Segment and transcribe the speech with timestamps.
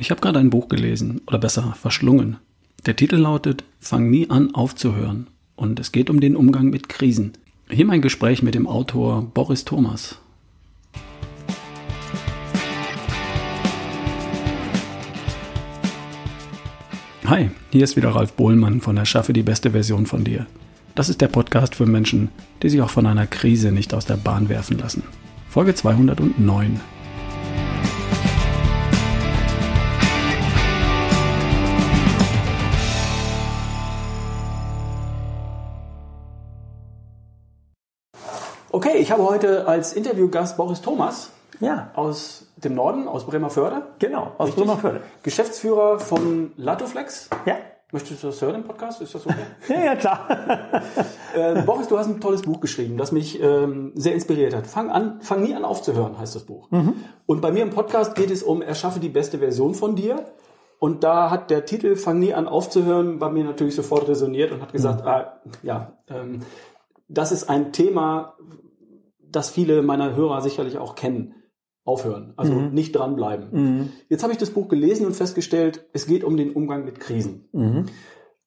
[0.00, 2.36] Ich habe gerade ein Buch gelesen, oder besser verschlungen.
[2.86, 7.32] Der Titel lautet Fang nie an aufzuhören und es geht um den Umgang mit Krisen.
[7.68, 10.20] Hier mein Gespräch mit dem Autor Boris Thomas.
[17.26, 20.46] Hi, hier ist wieder Ralf Bohlmann von der Schaffe die beste Version von dir.
[20.94, 22.28] Das ist der Podcast für Menschen,
[22.62, 25.02] die sich auch von einer Krise nicht aus der Bahn werfen lassen.
[25.48, 26.80] Folge 209.
[39.08, 41.30] ich habe heute als Interviewgast Boris Thomas.
[41.60, 41.90] Ja.
[41.94, 43.86] Aus dem Norden, aus Bremerförde.
[43.98, 44.64] Genau, aus Richtig?
[44.64, 45.00] Bremerförde.
[45.22, 47.30] Geschäftsführer von Latoflex.
[47.46, 47.56] Ja.
[47.90, 49.00] Möchtest du das hören im Podcast?
[49.00, 49.38] Ist das okay?
[49.70, 50.28] ja, ja, klar.
[51.34, 54.66] äh, Boris, du hast ein tolles Buch geschrieben, das mich ähm, sehr inspiriert hat.
[54.66, 56.70] Fang an, fang nie an aufzuhören, heißt das Buch.
[56.70, 56.92] Mhm.
[57.24, 60.26] Und bei mir im Podcast geht es um Erschaffe die beste Version von dir.
[60.78, 64.60] Und da hat der Titel Fang nie an aufzuhören bei mir natürlich sofort resoniert und
[64.60, 65.08] hat gesagt, mhm.
[65.08, 66.40] ah, ja, ähm,
[67.08, 68.34] das ist ein Thema,
[69.30, 71.34] das viele meiner Hörer sicherlich auch kennen.
[71.84, 72.74] Aufhören, also mhm.
[72.74, 73.48] nicht dranbleiben.
[73.50, 73.88] Mhm.
[74.10, 77.48] Jetzt habe ich das Buch gelesen und festgestellt, es geht um den Umgang mit Krisen.
[77.52, 77.86] Mhm.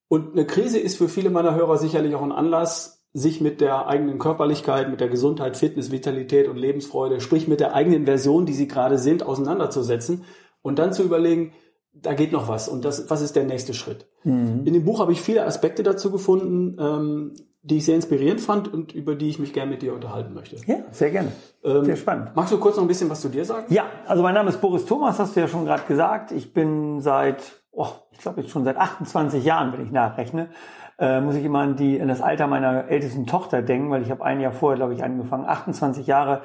[0.07, 3.87] Und eine Krise ist für viele meiner Hörer sicherlich auch ein Anlass, sich mit der
[3.87, 8.53] eigenen Körperlichkeit, mit der Gesundheit, Fitness, Vitalität und Lebensfreude, sprich mit der eigenen Version, die
[8.53, 10.23] sie gerade sind, auseinanderzusetzen
[10.61, 11.53] und dann zu überlegen,
[11.93, 14.07] da geht noch was und das, was ist der nächste Schritt?
[14.23, 14.61] Mhm.
[14.65, 17.33] In dem Buch habe ich viele Aspekte dazu gefunden, ähm,
[17.63, 20.55] die ich sehr inspirierend fand und über die ich mich gerne mit dir unterhalten möchte.
[20.65, 21.31] Ja, sehr gerne.
[21.63, 22.31] Ähm, sehr spannend.
[22.35, 23.65] Magst du kurz noch ein bisschen was zu dir sagen?
[23.69, 26.31] Ja, also mein Name ist Boris Thomas, hast du ja schon gerade gesagt.
[26.31, 30.49] Ich bin seit, oh, ich glaube jetzt schon seit 28 Jahren, wenn ich nachrechne,
[30.97, 34.09] äh, muss ich immer an, die, an das Alter meiner ältesten Tochter denken, weil ich
[34.09, 35.45] habe ein Jahr vorher, glaube ich, angefangen.
[35.45, 36.41] 28 Jahre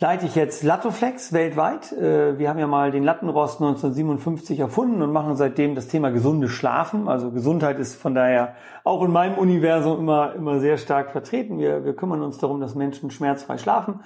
[0.00, 1.92] leite ich jetzt Lattoflex weltweit.
[1.92, 6.50] Äh, wir haben ja mal den Lattenrost 1957 erfunden und machen seitdem das Thema gesundes
[6.50, 7.08] Schlafen.
[7.08, 11.58] Also Gesundheit ist von daher auch in meinem Universum immer, immer sehr stark vertreten.
[11.58, 14.00] Wir, wir kümmern uns darum, dass Menschen schmerzfrei schlafen.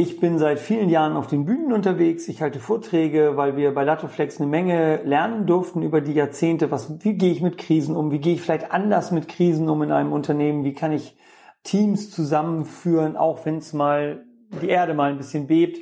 [0.00, 2.28] Ich bin seit vielen Jahren auf den Bühnen unterwegs.
[2.28, 6.70] Ich halte Vorträge, weil wir bei Lattoflex eine Menge lernen durften über die Jahrzehnte.
[6.70, 8.12] Was, wie gehe ich mit Krisen um?
[8.12, 10.62] Wie gehe ich vielleicht anders mit Krisen um in einem Unternehmen?
[10.62, 11.16] Wie kann ich
[11.64, 14.24] Teams zusammenführen, auch wenn es mal
[14.62, 15.78] die Erde mal ein bisschen bebt.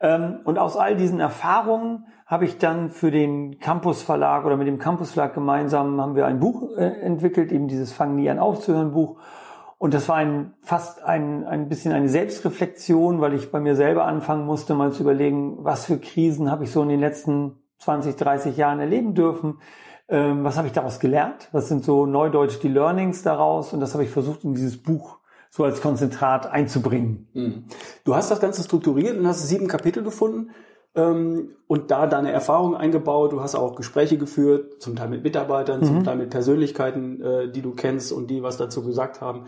[0.00, 0.40] Mhm.
[0.44, 4.78] Und aus all diesen Erfahrungen habe ich dann für den Campus Verlag oder mit dem
[4.78, 8.92] Campus Verlag gemeinsam haben wir ein Buch äh, entwickelt, eben dieses Fangen nie an aufzuhören
[8.92, 9.18] Buch.
[9.78, 14.04] Und das war ein, fast ein, ein bisschen eine Selbstreflexion, weil ich bei mir selber
[14.04, 18.14] anfangen musste, mal zu überlegen, was für Krisen habe ich so in den letzten 20,
[18.14, 19.58] 30 Jahren erleben dürfen.
[20.08, 21.48] Ähm, was habe ich daraus gelernt?
[21.52, 23.72] Was sind so neudeutsch die Learnings daraus?
[23.72, 25.19] Und das habe ich versucht, in dieses Buch
[25.50, 27.28] so als Konzentrat einzubringen.
[27.34, 27.64] Mhm.
[28.04, 30.52] Du hast das Ganze strukturiert und hast sieben Kapitel gefunden
[30.94, 33.32] ähm, und da deine Erfahrungen eingebaut.
[33.32, 35.84] Du hast auch Gespräche geführt, zum Teil mit Mitarbeitern, mhm.
[35.84, 39.46] zum Teil mit Persönlichkeiten, äh, die du kennst und die was dazu gesagt haben.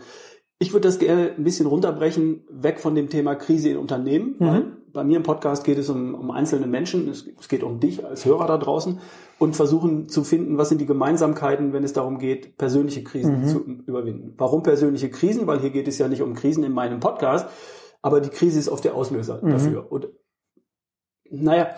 [0.59, 4.35] Ich würde das gerne ein bisschen runterbrechen, weg von dem Thema Krise in Unternehmen.
[4.39, 4.77] Mhm.
[4.93, 8.05] Bei mir im Podcast geht es um, um einzelne Menschen, es, es, geht um dich
[8.05, 8.99] als Hörer da draußen
[9.39, 13.47] und versuchen zu finden, was sind die Gemeinsamkeiten, wenn es darum geht, persönliche Krisen mhm.
[13.47, 14.35] zu überwinden.
[14.37, 15.47] Warum persönliche Krisen?
[15.47, 17.47] Weil hier geht es ja nicht um Krisen in meinem Podcast,
[18.01, 19.49] aber die Krise ist oft der Auslöser mhm.
[19.49, 19.91] dafür.
[19.91, 20.09] Und
[21.29, 21.75] naja,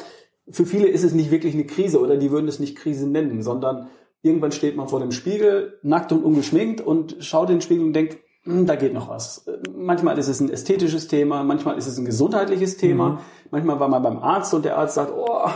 [0.50, 3.42] für viele ist es nicht wirklich eine Krise oder die würden es nicht Krise nennen,
[3.42, 3.88] sondern
[4.22, 7.94] irgendwann steht man vor dem Spiegel, nackt und ungeschminkt und schaut in den Spiegel und
[7.94, 9.46] denkt, da geht noch was.
[9.76, 13.20] Manchmal ist es ein ästhetisches Thema, manchmal ist es ein gesundheitliches Thema, mhm.
[13.52, 15.50] manchmal war man beim Arzt und der Arzt sagt, oh,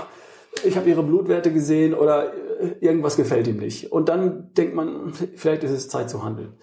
[0.64, 3.92] ich habe ihre Blutwerte gesehen oder äh, irgendwas gefällt ihm nicht.
[3.92, 6.54] Und dann denkt man, vielleicht ist es Zeit zu handeln.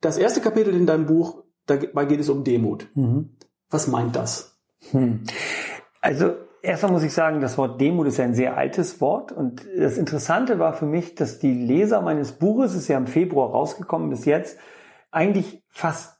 [0.00, 2.88] Das erste Kapitel in deinem Buch, dabei geht es um Demut.
[2.94, 3.36] Mhm.
[3.70, 4.58] Was meint das?
[4.90, 5.22] Hm.
[6.00, 9.32] Also erstmal muss ich sagen, das Wort Demut ist ja ein sehr altes Wort.
[9.32, 13.50] Und das Interessante war für mich, dass die Leser meines Buches, ist ja im Februar
[13.50, 14.58] rausgekommen bis jetzt,
[15.12, 16.18] eigentlich fast,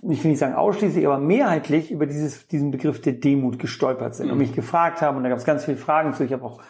[0.00, 4.26] ich will nicht sagen ausschließlich, aber mehrheitlich über dieses, diesen Begriff der Demut gestolpert sind
[4.26, 4.32] mhm.
[4.32, 5.18] und mich gefragt haben.
[5.18, 6.24] Und da gab es ganz viele Fragen zu.
[6.24, 6.62] Ich habe auch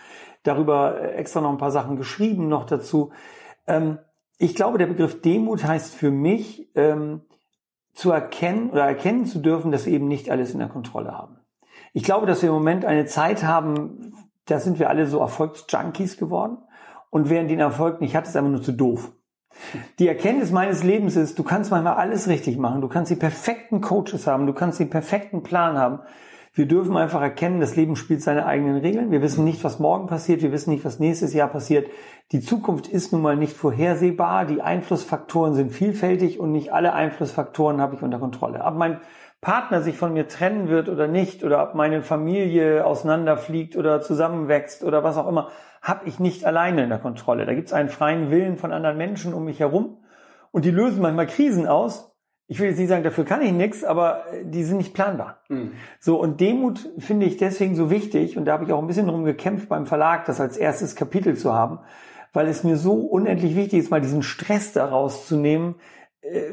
[0.42, 3.12] darüber äh, extra noch ein paar Sachen geschrieben noch dazu.
[3.66, 3.98] Ähm,
[4.38, 7.20] ich glaube, der Begriff Demut heißt für mich, ähm,
[7.94, 11.38] zu erkennen oder erkennen zu dürfen, dass wir eben nicht alles in der Kontrolle haben.
[11.92, 14.14] Ich glaube, dass wir im Moment eine Zeit haben,
[14.46, 16.58] da sind wir alle so Erfolgsjunkies geworden.
[17.10, 19.12] Und wer den Erfolg nicht hat, ist einfach nur zu doof.
[19.98, 22.80] Die Erkenntnis meines Lebens ist, du kannst manchmal alles richtig machen.
[22.80, 24.46] Du kannst die perfekten Coaches haben.
[24.46, 26.00] Du kannst den perfekten Plan haben.
[26.54, 29.10] Wir dürfen einfach erkennen, das Leben spielt seine eigenen Regeln.
[29.10, 30.42] Wir wissen nicht, was morgen passiert.
[30.42, 31.88] Wir wissen nicht, was nächstes Jahr passiert.
[32.30, 34.44] Die Zukunft ist nun mal nicht vorhersehbar.
[34.44, 38.62] Die Einflussfaktoren sind vielfältig und nicht alle Einflussfaktoren habe ich unter Kontrolle.
[38.62, 39.00] Aber mein
[39.42, 44.84] Partner sich von mir trennen wird oder nicht, oder ob meine Familie auseinanderfliegt oder zusammenwächst
[44.84, 45.50] oder was auch immer,
[45.82, 47.44] habe ich nicht alleine in der Kontrolle.
[47.44, 49.98] Da gibt es einen freien Willen von anderen Menschen um mich herum
[50.52, 52.14] und die lösen manchmal Krisen aus.
[52.46, 55.40] Ich will jetzt nicht sagen, dafür kann ich nichts, aber äh, die sind nicht planbar.
[55.48, 55.72] Mhm.
[55.98, 59.08] So, und Demut finde ich deswegen so wichtig, und da habe ich auch ein bisschen
[59.08, 61.80] drum gekämpft beim Verlag, das als erstes Kapitel zu haben,
[62.32, 65.74] weil es mir so unendlich wichtig ist, mal diesen Stress daraus zu nehmen,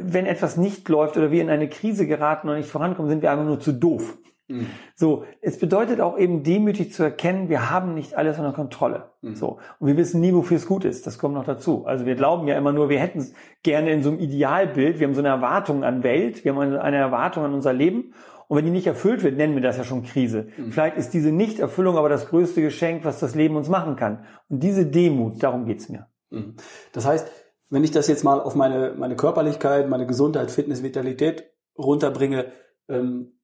[0.02, 3.32] wenn etwas nicht läuft oder wir in eine Krise geraten und nicht vorankommen, sind wir
[3.32, 4.18] einfach nur zu doof.
[4.48, 4.66] Mhm.
[4.96, 9.12] So, es bedeutet auch eben demütig zu erkennen, wir haben nicht alles unter Kontrolle.
[9.22, 9.36] Mhm.
[9.36, 11.06] So, und wir wissen nie, wofür es gut ist.
[11.06, 11.86] Das kommt noch dazu.
[11.86, 15.00] Also wir glauben ja immer nur, wir hätten es gerne in so einem Idealbild.
[15.00, 18.14] Wir haben so eine Erwartung an Welt, wir haben eine Erwartung an unser Leben.
[18.48, 20.48] Und wenn die nicht erfüllt wird, nennen wir das ja schon Krise.
[20.58, 20.72] Mhm.
[20.72, 24.26] Vielleicht ist diese Nichterfüllung aber das größte Geschenk, was das Leben uns machen kann.
[24.50, 26.08] Und diese Demut, darum geht's mir.
[26.32, 26.56] Mhm.
[26.92, 27.32] Das heißt,
[27.70, 32.52] wenn ich das jetzt mal auf meine, meine Körperlichkeit, meine Gesundheit, Fitness, Vitalität runterbringe,
[32.88, 33.40] ähm,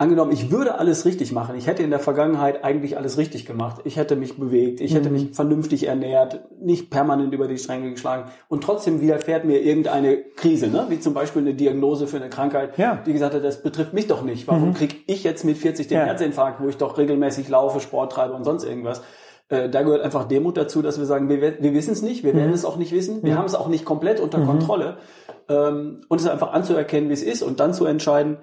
[0.00, 1.56] angenommen, ich würde alles richtig machen.
[1.56, 3.80] Ich hätte in der Vergangenheit eigentlich alles richtig gemacht.
[3.84, 5.14] Ich hätte mich bewegt, ich hätte mhm.
[5.14, 8.30] mich vernünftig ernährt, nicht permanent über die Stränge geschlagen.
[8.46, 10.86] Und trotzdem widerfährt mir irgendeine Krise, ne?
[10.88, 13.02] wie zum Beispiel eine Diagnose für eine Krankheit, ja.
[13.04, 14.46] die gesagt hat, das betrifft mich doch nicht.
[14.46, 14.74] Warum mhm.
[14.74, 16.04] krieg ich jetzt mit 40 den ja.
[16.04, 19.02] Herzinfarkt, wo ich doch regelmäßig laufe, Sport treibe und sonst irgendwas?
[19.48, 22.34] Äh, da gehört einfach Demut dazu, dass wir sagen, wir, wir wissen es nicht, wir
[22.34, 22.54] werden mhm.
[22.54, 23.38] es auch nicht wissen, wir mhm.
[23.38, 24.46] haben es auch nicht komplett unter mhm.
[24.46, 24.98] Kontrolle.
[25.48, 28.38] Ähm, und es einfach anzuerkennen, wie es ist und dann zu entscheiden,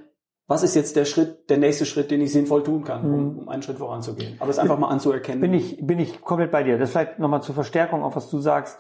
[0.48, 3.40] was ist jetzt der Schritt, der nächste Schritt, den ich sinnvoll tun kann, um, mhm.
[3.40, 4.36] um einen Schritt voranzugehen.
[4.40, 5.42] Aber es einfach mal anzuerkennen.
[5.42, 6.78] Bin ich, bin ich komplett bei dir.
[6.78, 8.78] Das vielleicht nochmal zur Verstärkung auf was du sagst.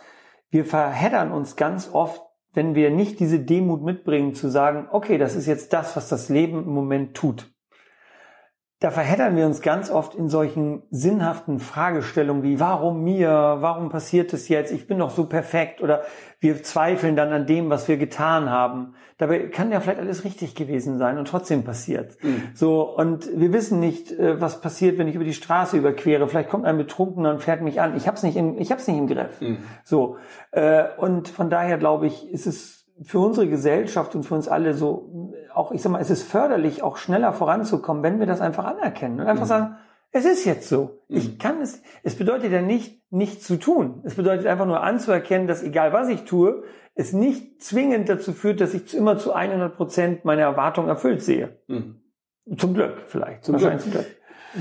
[0.49, 2.21] Wir verheddern uns ganz oft,
[2.53, 6.29] wenn wir nicht diese Demut mitbringen, zu sagen, okay, das ist jetzt das, was das
[6.29, 7.54] Leben im Moment tut
[8.85, 14.31] da verheddern wir uns ganz oft in solchen sinnhaften Fragestellungen wie, warum mir, warum passiert
[14.31, 16.03] es jetzt, ich bin doch so perfekt oder
[16.39, 18.93] wir zweifeln dann an dem, was wir getan haben.
[19.17, 22.23] Dabei kann ja vielleicht alles richtig gewesen sein und trotzdem passiert.
[22.23, 22.49] Mhm.
[22.53, 26.27] So, und wir wissen nicht, äh, was passiert, wenn ich über die Straße überquere.
[26.27, 27.97] Vielleicht kommt ein Betrunkener und fährt mich an.
[27.97, 29.41] Ich hab's nicht im, ich hab's nicht im Griff.
[29.41, 29.57] Mhm.
[29.83, 30.17] So,
[30.51, 34.73] äh, und von daher glaube ich, ist es für unsere Gesellschaft und für uns alle
[34.73, 38.65] so auch, ich sag mal, es ist förderlich, auch schneller voranzukommen, wenn wir das einfach
[38.65, 39.49] anerkennen und einfach mhm.
[39.49, 39.75] sagen,
[40.11, 41.01] es ist jetzt so.
[41.07, 41.17] Mhm.
[41.17, 44.01] Ich kann es, es bedeutet ja nicht, nichts zu tun.
[44.03, 46.63] Es bedeutet einfach nur anzuerkennen, dass egal was ich tue,
[46.93, 51.59] es nicht zwingend dazu führt, dass ich immer zu 100 Prozent meine Erwartungen erfüllt sehe.
[51.67, 52.01] Mhm.
[52.57, 53.43] Zum Glück vielleicht.
[53.43, 53.79] Zum Glück.
[53.81, 54.05] zum Glück.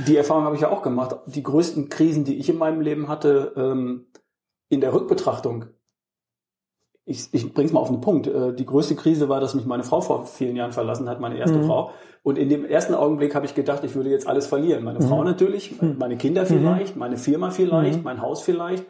[0.07, 1.17] Die Erfahrung habe ich ja auch gemacht.
[1.27, 4.07] Die größten Krisen, die ich in meinem Leben hatte, ähm,
[4.69, 5.67] in der Rückbetrachtung,
[7.07, 8.27] ich, ich bring's mal auf den Punkt.
[8.27, 11.39] Äh, die größte Krise war, dass mich meine Frau vor vielen Jahren verlassen hat, meine
[11.39, 11.67] erste mhm.
[11.67, 11.91] Frau.
[12.23, 14.85] Und in dem ersten Augenblick habe ich gedacht, ich würde jetzt alles verlieren.
[14.85, 15.09] Meine mhm.
[15.09, 15.97] Frau natürlich, mhm.
[15.99, 16.47] meine Kinder mhm.
[16.47, 18.05] vielleicht, meine Firma vielleicht, mhm.
[18.05, 18.87] mein Haus vielleicht.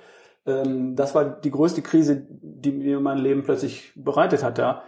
[0.47, 4.59] Ähm, das war die größte Krise, die mir mein Leben plötzlich bereitet hat.
[4.59, 4.83] Ja.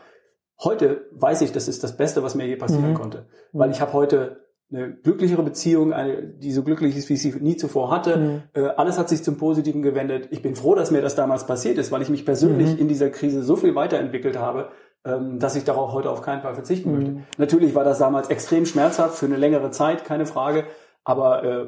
[0.63, 3.27] Heute weiß ich, das ist das Beste, was mir je passieren konnte.
[3.53, 7.35] Weil ich habe heute eine glücklichere Beziehung, eine, die so glücklich ist, wie ich sie
[7.41, 8.17] nie zuvor hatte.
[8.17, 8.43] Mhm.
[8.53, 10.29] Äh, alles hat sich zum Positiven gewendet.
[10.33, 12.79] Ich bin froh, dass mir das damals passiert ist, weil ich mich persönlich mhm.
[12.79, 14.71] in dieser Krise so viel weiterentwickelt habe,
[15.05, 16.97] ähm, dass ich darauf heute auf keinen Fall verzichten mhm.
[16.97, 17.17] möchte.
[17.39, 20.65] Natürlich war das damals extrem schmerzhaft für eine längere Zeit, keine Frage.
[21.05, 21.67] Aber äh,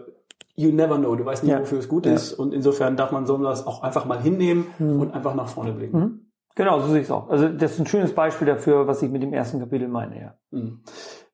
[0.57, 1.61] you never know, du weißt nie, ja.
[1.61, 2.15] wofür es gut ja.
[2.15, 2.33] ist.
[2.33, 5.01] Und insofern darf man so das auch einfach mal hinnehmen mhm.
[5.01, 5.99] und einfach nach vorne blicken.
[5.99, 6.21] Mhm.
[6.57, 7.31] Genau, so sehe ich es auch.
[7.31, 10.21] Also das ist ein schönes Beispiel dafür, was ich mit dem ersten Kapitel meine.
[10.21, 10.35] Ja.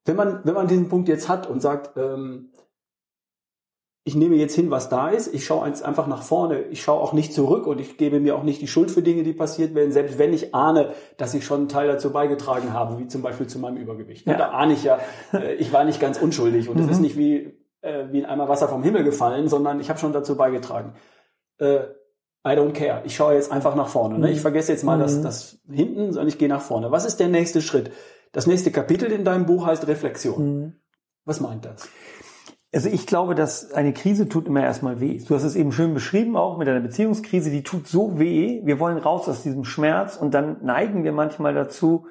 [0.04, 0.08] Mhm.
[0.08, 2.50] Wenn man, wenn man diesen Punkt jetzt hat und sagt, ähm,
[4.06, 7.14] ich nehme jetzt hin, was da ist, ich schaue einfach nach vorne, ich schaue auch
[7.14, 9.92] nicht zurück und ich gebe mir auch nicht die Schuld für Dinge, die passiert werden,
[9.92, 13.46] selbst wenn ich ahne, dass ich schon einen Teil dazu beigetragen habe, wie zum Beispiel
[13.46, 14.26] zu meinem Übergewicht.
[14.26, 14.36] Ja.
[14.36, 14.98] Da ahne ich ja,
[15.32, 16.92] äh, ich war nicht ganz unschuldig und es mhm.
[16.92, 20.12] ist nicht wie, äh, wie in einmal Wasser vom Himmel gefallen, sondern ich habe schon
[20.12, 20.92] dazu beigetragen.
[21.56, 21.84] Äh,
[22.46, 23.00] I don't care.
[23.06, 24.18] Ich schaue jetzt einfach nach vorne.
[24.18, 24.30] Ne?
[24.30, 25.00] Ich vergesse jetzt mal mhm.
[25.00, 26.90] das, das hinten, sondern ich gehe nach vorne.
[26.90, 27.90] Was ist der nächste Schritt?
[28.34, 30.44] Das nächste Kapitel in deinem Buch heißt Reflexion.
[30.44, 30.72] Mhm.
[31.24, 31.88] Was meint das?
[32.74, 35.22] Also ich glaube, dass eine Krise tut immer erstmal weh.
[35.26, 38.60] Du hast es eben schön beschrieben, auch mit einer Beziehungskrise, die tut so weh.
[38.64, 42.08] Wir wollen raus aus diesem Schmerz und dann neigen wir manchmal dazu,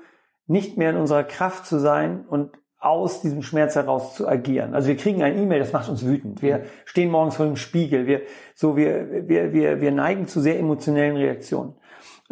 [0.48, 4.74] nicht mehr in unserer Kraft zu sein und aus diesem Schmerz heraus zu agieren.
[4.74, 6.42] Also wir kriegen ein E-Mail, das macht uns wütend.
[6.42, 6.63] Wir mhm.
[6.86, 8.08] stehen morgens vor dem Spiegel.
[8.08, 8.22] Wir,
[8.56, 11.75] so, wir, wir, wir, wir neigen zu sehr emotionellen Reaktionen.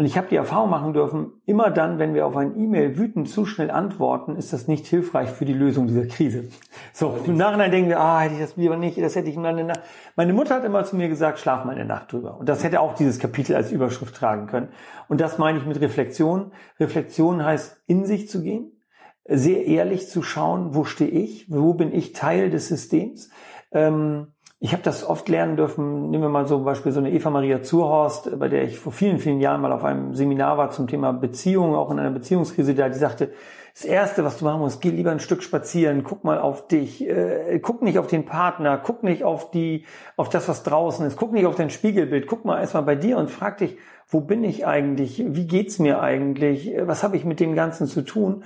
[0.02, 3.30] Und ich habe die Erfahrung machen dürfen, immer dann, wenn wir auf ein E-Mail wütend
[3.30, 6.46] zu schnell antworten, ist das nicht hilfreich für die Lösung dieser Krise.
[6.92, 9.64] So, im Nachhinein denken wir, ah, hätte ich das lieber nicht, das hätte ich meine
[9.64, 9.82] Nacht.
[10.16, 12.40] Meine Mutter hat immer zu mir gesagt, schlaf mal eine Nacht drüber.
[12.40, 14.70] Und das hätte auch dieses Kapitel als Überschrift tragen können.
[15.08, 16.52] Und das meine ich mit Reflexion.
[16.80, 18.72] Reflexion heißt, in sich zu gehen,
[19.26, 23.30] sehr ehrlich zu schauen, wo stehe ich, wo bin ich Teil des Systems.
[23.72, 24.30] Ähm,
[24.64, 27.32] ich habe das oft lernen dürfen, nehmen wir mal so zum Beispiel so eine Eva
[27.32, 30.86] Maria Zurhorst, bei der ich vor vielen, vielen Jahren mal auf einem Seminar war zum
[30.86, 33.32] Thema Beziehung, auch in einer Beziehungskrise, da die sagte,
[33.74, 37.08] das Erste, was du machen musst, geh lieber ein Stück spazieren, guck mal auf dich,
[37.08, 41.18] äh, guck nicht auf den Partner, guck nicht auf die, auf das, was draußen ist,
[41.18, 44.44] guck nicht auf dein Spiegelbild, guck mal erstmal bei dir und frag dich, wo bin
[44.44, 48.44] ich eigentlich, wie geht's mir eigentlich, was habe ich mit dem Ganzen zu tun?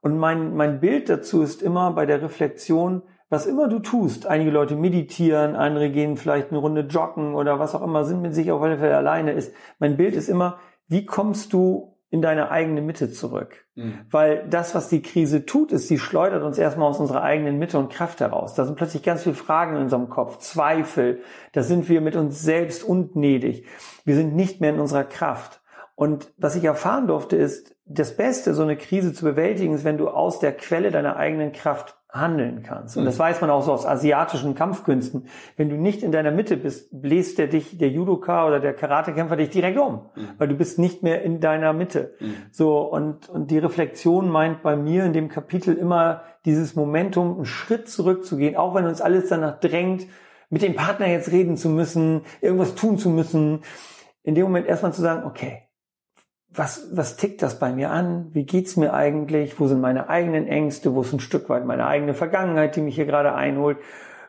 [0.00, 3.02] Und mein, mein Bild dazu ist immer bei der Reflexion,
[3.32, 7.74] was immer du tust, einige Leute meditieren, andere gehen vielleicht eine Runde joggen oder was
[7.74, 9.54] auch immer, sind mit sich auf alle Fälle alleine ist.
[9.78, 13.64] Mein Bild ist immer, wie kommst du in deine eigene Mitte zurück?
[13.74, 14.00] Mhm.
[14.10, 17.78] Weil das, was die Krise tut, ist, sie schleudert uns erstmal aus unserer eigenen Mitte
[17.78, 18.52] und Kraft heraus.
[18.52, 21.22] Da sind plötzlich ganz viele Fragen in unserem Kopf, Zweifel.
[21.54, 23.64] Da sind wir mit uns selbst ungnädig.
[24.04, 25.62] Wir sind nicht mehr in unserer Kraft.
[25.94, 29.98] Und was ich erfahren durfte, ist, das Beste, so eine Krise zu bewältigen, ist, wenn
[29.98, 32.96] du aus der Quelle deiner eigenen Kraft handeln kannst.
[32.98, 33.20] Und das mhm.
[33.20, 35.26] weiß man auch so aus asiatischen Kampfkünsten.
[35.56, 39.36] Wenn du nicht in deiner Mitte bist, bläst der dich, der Judoka oder der Karatekämpfer
[39.36, 40.28] dich direkt um, mhm.
[40.36, 42.14] weil du bist nicht mehr in deiner Mitte.
[42.20, 42.34] Mhm.
[42.50, 47.46] So, und, und die Reflexion meint bei mir in dem Kapitel immer dieses Momentum, einen
[47.46, 50.06] Schritt zurückzugehen, auch wenn uns alles danach drängt,
[50.50, 53.62] mit dem Partner jetzt reden zu müssen, irgendwas tun zu müssen.
[54.22, 55.62] In dem Moment erstmal zu sagen, okay,
[56.54, 58.28] was, was tickt das bei mir an?
[58.32, 59.58] Wie geht's mir eigentlich?
[59.58, 60.94] Wo sind meine eigenen Ängste?
[60.94, 63.78] Wo ist ein Stück weit meine eigene Vergangenheit, die mich hier gerade einholt?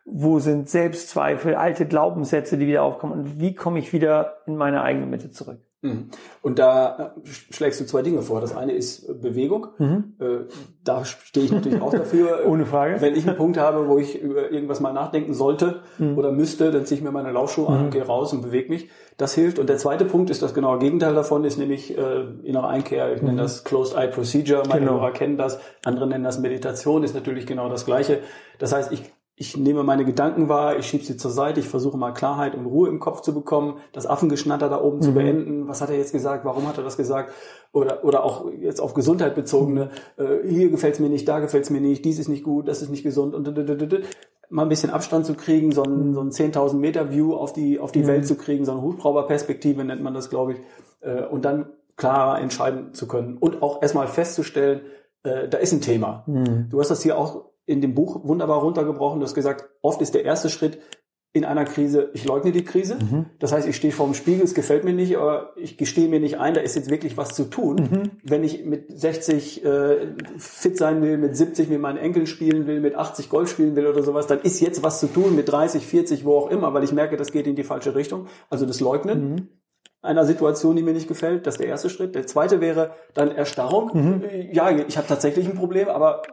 [0.05, 3.13] Wo sind Selbstzweifel, alte Glaubenssätze, die wieder aufkommen?
[3.13, 5.59] Und wie komme ich wieder in meine eigene Mitte zurück?
[5.83, 6.07] Mhm.
[6.41, 8.39] Und da äh, schlägst du zwei Dinge vor.
[8.39, 9.67] Das eine ist äh, Bewegung.
[9.77, 10.13] Mhm.
[10.19, 10.25] Äh,
[10.83, 12.43] da stehe ich natürlich auch dafür.
[12.47, 13.01] Ohne Frage.
[13.01, 16.17] Wenn ich einen Punkt habe, wo ich über irgendwas mal nachdenken sollte mhm.
[16.17, 17.89] oder müsste, dann ziehe ich mir meine Laufschuhe an, mhm.
[17.91, 18.89] gehe raus und bewege mich.
[19.17, 19.59] Das hilft.
[19.59, 23.13] Und der zweite Punkt ist das genaue Gegenteil davon, ist nämlich äh, innere Einkehr.
[23.13, 23.37] Ich nenne mhm.
[23.37, 24.63] das Closed Eye Procedure.
[24.67, 24.93] Meine genau.
[24.93, 25.59] Hörer kennen das.
[25.83, 27.03] Andere nennen das Meditation.
[27.03, 28.19] Ist natürlich genau das Gleiche.
[28.57, 31.97] Das heißt, ich ich nehme meine Gedanken wahr, ich schiebe sie zur Seite, ich versuche
[31.97, 35.01] mal Klarheit und Ruhe im Kopf zu bekommen, das Affengeschnatter da oben mhm.
[35.01, 35.67] zu beenden.
[35.67, 36.45] Was hat er jetzt gesagt?
[36.45, 37.33] Warum hat er das gesagt?
[37.71, 41.81] Oder, oder auch jetzt auf Gesundheit bezogene, äh, hier gefällt's mir nicht, da gefällt's mir
[41.81, 43.47] nicht, dies ist nicht gut, das ist nicht gesund und
[44.49, 46.13] mal ein bisschen Abstand zu kriegen, so ein, mhm.
[46.13, 48.07] so ein 10.000 Meter View auf die, auf die mhm.
[48.07, 50.59] Welt zu kriegen, so eine Hubschrauberperspektive nennt man das, glaube ich,
[51.01, 54.81] äh, und dann klarer entscheiden zu können und auch erstmal festzustellen,
[55.23, 56.23] äh, da ist ein Thema.
[56.27, 56.67] Mhm.
[56.69, 59.19] Du hast das hier auch in dem Buch wunderbar runtergebrochen.
[59.19, 60.79] Du hast gesagt, oft ist der erste Schritt
[61.35, 62.95] in einer Krise, ich leugne die Krise.
[62.95, 63.25] Mhm.
[63.39, 66.19] Das heißt, ich stehe vor dem Spiegel, es gefällt mir nicht, aber ich gestehe mir
[66.19, 67.75] nicht ein, da ist jetzt wirklich was zu tun.
[67.77, 68.11] Mhm.
[68.21, 72.79] Wenn ich mit 60 äh, fit sein will, mit 70 mit meinen Enkeln spielen will,
[72.81, 75.87] mit 80 Golf spielen will oder sowas, dann ist jetzt was zu tun mit 30,
[75.87, 78.27] 40, wo auch immer, weil ich merke, das geht in die falsche Richtung.
[78.51, 79.29] Also das Leugnen.
[79.29, 79.47] Mhm
[80.03, 81.47] einer Situation, die mir nicht gefällt.
[81.47, 82.13] Das ist der erste Schritt.
[82.13, 83.91] Der zweite wäre dann Erstarrung.
[83.93, 84.23] Mhm.
[84.51, 86.23] Ja, ich habe tatsächlich ein Problem, aber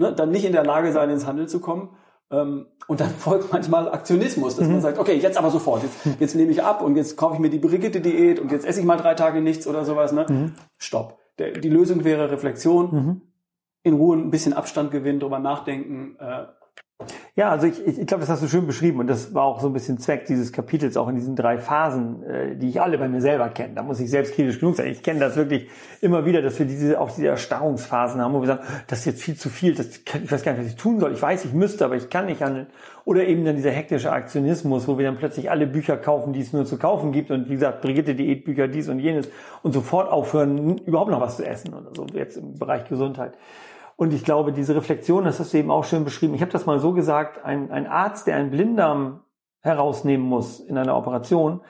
[0.00, 1.90] ne, dann nicht in der Lage sein, ins Handeln zu kommen.
[2.32, 4.74] Ähm, und dann folgt manchmal Aktionismus, dass mhm.
[4.74, 7.40] man sagt, okay, jetzt aber sofort, jetzt, jetzt nehme ich ab und jetzt kaufe ich
[7.40, 10.12] mir die Brigitte-Diät und jetzt esse ich mal drei Tage nichts oder sowas.
[10.12, 10.26] Ne?
[10.28, 10.52] Mhm.
[10.78, 11.18] Stopp.
[11.38, 13.20] Der, die Lösung wäre Reflexion, mhm.
[13.82, 16.46] in Ruhe ein bisschen Abstand gewinnen, drüber nachdenken, äh,
[17.36, 19.60] ja, also ich, ich, ich glaube, das hast du schön beschrieben und das war auch
[19.60, 22.98] so ein bisschen Zweck dieses Kapitels, auch in diesen drei Phasen, äh, die ich alle
[22.98, 23.74] bei mir selber kenne.
[23.74, 24.88] Da muss ich selbstkritisch genug sein.
[24.88, 25.68] Ich kenne das wirklich
[26.00, 29.22] immer wieder, dass wir diese auch diese Erstarrungsphasen haben, wo wir sagen, das ist jetzt
[29.22, 31.12] viel zu viel, das kann, ich weiß gar nicht, was ich tun soll.
[31.12, 32.66] Ich weiß, ich müsste, aber ich kann nicht handeln.
[33.04, 36.52] Oder eben dann dieser hektische Aktionismus, wo wir dann plötzlich alle Bücher kaufen, die es
[36.52, 39.28] nur zu kaufen gibt und wie gesagt, Brigitte Diätbücher, dies und jenes
[39.62, 43.32] und sofort aufhören, überhaupt noch was zu essen oder so, jetzt im Bereich Gesundheit.
[44.00, 46.32] Und ich glaube, diese Reflexion, das hast du eben auch schön beschrieben.
[46.32, 49.20] Ich habe das mal so gesagt, ein, ein Arzt, der einen Blinddarm
[49.58, 51.60] herausnehmen muss in einer Operation,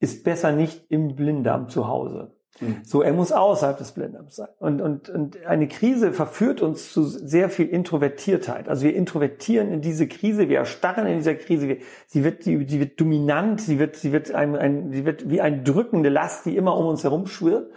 [0.00, 2.34] ist besser nicht im Blinddarm zu Hause.
[2.58, 2.78] Mhm.
[2.82, 4.48] So, er muss außerhalb des Blinddarms sein.
[4.58, 8.68] Und, und, und eine Krise verführt uns zu sehr viel Introvertiertheit.
[8.68, 11.68] Also wir introvertieren in diese Krise, wir erstarren in dieser Krise.
[11.68, 11.76] Wir,
[12.08, 15.40] sie wird, sie, sie wird dominant, sie wird, sie wird ein, ein, sie wird wie
[15.40, 17.70] eine drückende Last, die immer um uns herum schwirrt.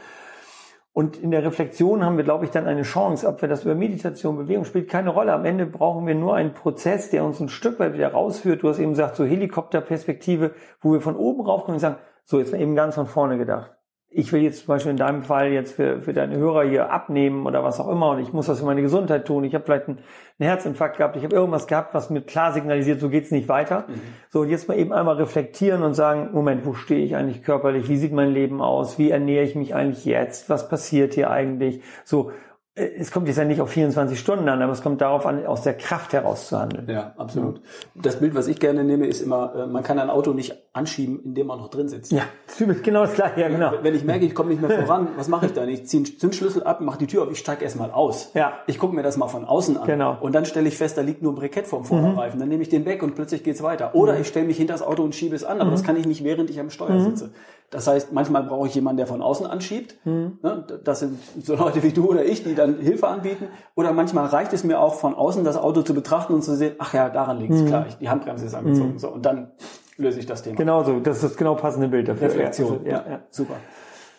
[0.91, 3.75] Und in der Reflexion haben wir, glaube ich, dann eine Chance, ob wir das über
[3.75, 5.33] Meditation, Bewegung spielt keine Rolle.
[5.33, 8.63] Am Ende brauchen wir nur einen Prozess, der uns ein Stück weit wieder rausführt.
[8.63, 12.53] Du hast eben gesagt, so Helikopterperspektive, wo wir von oben raufkommen und sagen, so jetzt
[12.53, 13.78] eben ganz von vorne gedacht
[14.11, 17.45] ich will jetzt zum Beispiel in deinem Fall jetzt für, für deine Hörer hier abnehmen
[17.45, 19.43] oder was auch immer und ich muss das für meine Gesundheit tun.
[19.43, 19.99] Ich habe vielleicht einen,
[20.39, 23.85] einen Herzinfarkt gehabt, ich habe irgendwas gehabt, was mir klar signalisiert, so geht's nicht weiter.
[23.87, 24.01] Mhm.
[24.29, 27.87] So, und jetzt mal eben einmal reflektieren und sagen, Moment, wo stehe ich eigentlich körperlich?
[27.87, 28.97] Wie sieht mein Leben aus?
[28.97, 30.49] Wie ernähre ich mich eigentlich jetzt?
[30.49, 31.83] Was passiert hier eigentlich?
[32.03, 32.31] So,
[32.75, 35.63] es kommt jetzt ja nicht auf 24 Stunden an, aber es kommt darauf an, aus
[35.63, 36.87] der Kraft heraus zu handeln.
[36.89, 37.61] Ja, absolut.
[37.95, 41.19] Das Bild, was ich gerne nehme, ist immer, äh, man kann ein Auto nicht anschieben,
[41.23, 42.11] indem man noch drin sitzt.
[42.11, 42.23] Ja,
[42.83, 43.73] genau das gleiche, ja, genau.
[43.81, 45.67] Wenn ich merke, ich komme nicht mehr voran, was mache ich dann?
[45.67, 48.31] Ich ziehe einen Zündschlüssel ab, mache die Tür auf, ich steige erstmal aus.
[48.33, 48.53] Ja.
[48.67, 49.85] Ich gucke mir das mal von außen an.
[49.85, 50.17] Genau.
[50.21, 52.37] Und dann stelle ich fest, da liegt nur ein Brikett vorm Vorderreifen.
[52.37, 52.41] Mhm.
[52.41, 53.93] Dann nehme ich den weg und plötzlich geht's weiter.
[53.95, 54.21] Oder mhm.
[54.21, 55.73] ich stelle mich hinter das Auto und schiebe es an, aber mhm.
[55.73, 57.03] das kann ich nicht, während ich am Steuer mhm.
[57.03, 57.31] sitze.
[57.71, 59.95] Das heißt, manchmal brauche ich jemanden, der von außen anschiebt.
[60.05, 60.39] Mhm.
[60.83, 63.47] Das sind so Leute wie du oder ich, die dann Hilfe anbieten.
[63.75, 66.75] Oder manchmal reicht es mir auch von außen das Auto zu betrachten und zu sehen,
[66.79, 67.67] ach ja, daran liegt es, mhm.
[67.67, 68.93] klar, die Handbremse ist angezogen.
[68.93, 68.99] Mhm.
[68.99, 69.51] So, und dann
[69.97, 70.55] löse ich das Thema.
[70.55, 72.27] Genau so, das ist das genau passende Bild dafür.
[72.27, 73.55] Reflexion, ja, ja, super.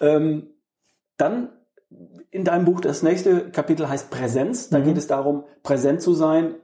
[0.01, 0.51] Ähm,
[1.17, 1.51] dann
[2.31, 4.71] in deinem Buch, das nächste Kapitel heißt Präsenz.
[4.71, 4.85] Da mhm.
[4.85, 6.55] geht es darum, präsent zu sein.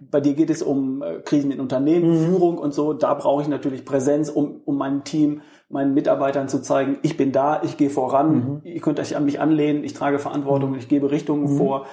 [0.00, 2.26] Bei dir geht es um äh, Krisen in Unternehmen, mhm.
[2.26, 2.92] Führung und so.
[2.92, 7.32] Da brauche ich natürlich Präsenz, um, um mein Team meinen Mitarbeitern zu zeigen, ich bin
[7.32, 8.60] da, ich gehe voran, mhm.
[8.64, 11.56] ihr könnt euch an mich anlehnen, ich trage Verantwortung, ich gebe Richtungen mhm.
[11.56, 11.86] vor.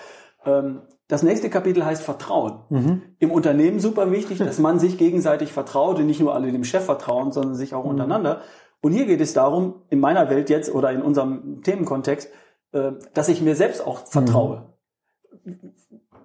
[0.45, 2.59] Ähm, das nächste Kapitel heißt Vertrauen.
[2.69, 3.01] Mhm.
[3.19, 6.83] Im Unternehmen super wichtig, dass man sich gegenseitig vertraut und nicht nur alle dem Chef
[6.83, 7.91] vertrauen, sondern sich auch mhm.
[7.91, 8.41] untereinander.
[8.81, 12.29] Und hier geht es darum, in meiner Welt jetzt oder in unserem Themenkontext,
[12.73, 14.73] äh, dass ich mir selbst auch vertraue.
[15.43, 15.73] Mhm.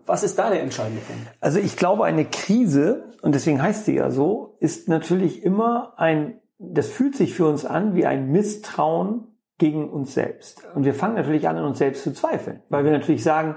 [0.04, 1.22] Was ist da der entscheidende Punkt?
[1.40, 6.41] Also ich glaube, eine Krise, und deswegen heißt sie ja so, ist natürlich immer ein
[6.70, 9.26] das fühlt sich für uns an wie ein Misstrauen
[9.58, 10.62] gegen uns selbst.
[10.74, 13.56] Und wir fangen natürlich an, an uns selbst zu zweifeln, weil wir natürlich sagen,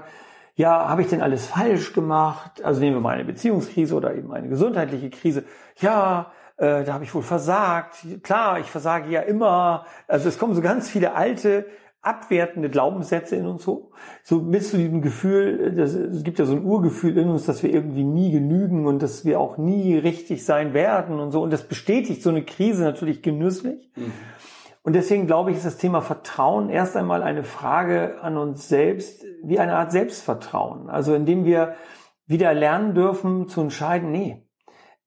[0.54, 2.64] ja, habe ich denn alles falsch gemacht?
[2.64, 5.44] Also nehmen wir mal eine Beziehungskrise oder eben eine gesundheitliche Krise.
[5.76, 8.06] Ja, äh, da habe ich wohl versagt.
[8.22, 9.84] Klar, ich versage ja immer.
[10.08, 11.66] Also es kommen so ganz viele alte
[12.06, 13.90] abwertende Glaubenssätze in uns hoch.
[14.22, 17.62] So bis zu diesem Gefühl, das, es gibt ja so ein Urgefühl in uns, dass
[17.62, 21.42] wir irgendwie nie genügen und dass wir auch nie richtig sein werden und so.
[21.42, 23.90] Und das bestätigt so eine Krise natürlich genüsslich.
[23.96, 24.12] Mhm.
[24.82, 29.24] Und deswegen glaube ich, ist das Thema Vertrauen erst einmal eine Frage an uns selbst,
[29.42, 30.88] wie eine Art Selbstvertrauen.
[30.88, 31.74] Also indem wir
[32.26, 34.45] wieder lernen dürfen zu entscheiden, nee,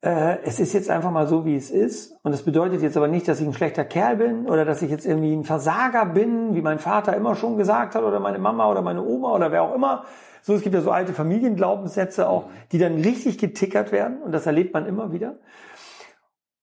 [0.02, 2.16] äh, es ist jetzt einfach mal so, wie es ist.
[2.24, 4.90] Und das bedeutet jetzt aber nicht, dass ich ein schlechter Kerl bin oder dass ich
[4.90, 8.70] jetzt irgendwie ein Versager bin, wie mein Vater immer schon gesagt hat oder meine Mama
[8.70, 10.06] oder meine Oma oder wer auch immer.
[10.42, 14.46] So, es gibt ja so alte Familienglaubenssätze auch, die dann richtig getickert werden und das
[14.46, 15.36] erlebt man immer wieder.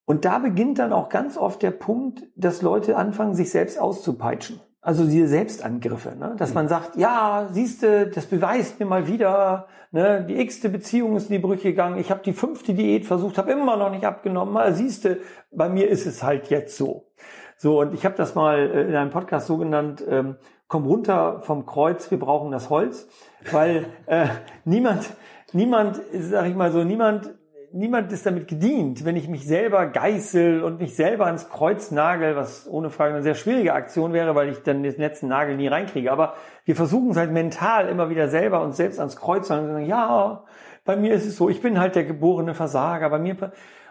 [0.06, 4.60] Und da beginnt dann auch ganz oft der Punkt, dass Leute anfangen, sich selbst auszupeitschen.
[4.86, 6.36] Also diese Selbstangriffe, ne?
[6.38, 10.24] dass man sagt, ja, siehste, das beweist mir mal wieder, ne?
[10.28, 13.50] die x-te Beziehung ist in die Brüche gegangen, ich habe die fünfte Diät versucht, habe
[13.50, 15.18] immer noch nicht abgenommen, mal siehste,
[15.50, 17.08] bei mir ist es halt jetzt so.
[17.56, 20.36] So, und ich habe das mal äh, in einem Podcast so genannt, ähm,
[20.68, 23.08] komm runter vom Kreuz, wir brauchen das Holz,
[23.50, 24.28] weil äh,
[24.64, 25.10] niemand,
[25.52, 27.34] niemand, sag ich mal so, niemand
[27.76, 32.34] niemand ist damit gedient, wenn ich mich selber geißel und mich selber ans Kreuz nagel,
[32.36, 35.68] was ohne Frage eine sehr schwierige Aktion wäre, weil ich dann den letzten Nagel nie
[35.68, 36.10] reinkriege.
[36.10, 36.34] Aber
[36.64, 40.44] wir versuchen es halt mental immer wieder selber uns selbst ans Kreuz zu sagen, ja,
[40.84, 43.36] bei mir ist es so, ich bin halt der geborene Versager, bei mir,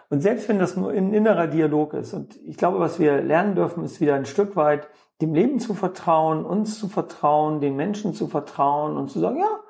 [0.08, 3.54] und selbst wenn das nur ein innerer Dialog ist, und ich glaube, was wir lernen
[3.54, 4.88] dürfen, ist wieder ein Stück weit
[5.20, 9.60] dem Leben zu vertrauen, uns zu vertrauen, den Menschen zu vertrauen und zu sagen, ja,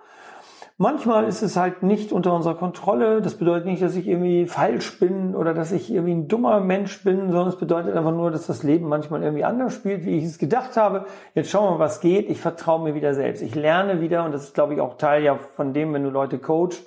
[0.79, 3.23] Manchmal ist es halt nicht unter unserer Kontrolle.
[3.23, 7.03] Das bedeutet nicht, dass ich irgendwie falsch bin oder dass ich irgendwie ein dummer Mensch
[7.03, 10.25] bin, sondern es bedeutet einfach nur, dass das Leben manchmal irgendwie anders spielt, wie ich
[10.25, 11.07] es gedacht habe.
[11.35, 12.29] Jetzt schauen wir mal, was geht.
[12.29, 13.41] Ich vertraue mir wieder selbst.
[13.41, 16.11] Ich lerne wieder, und das ist, glaube ich, auch Teil ja von dem, wenn du
[16.11, 16.87] Leute coachst,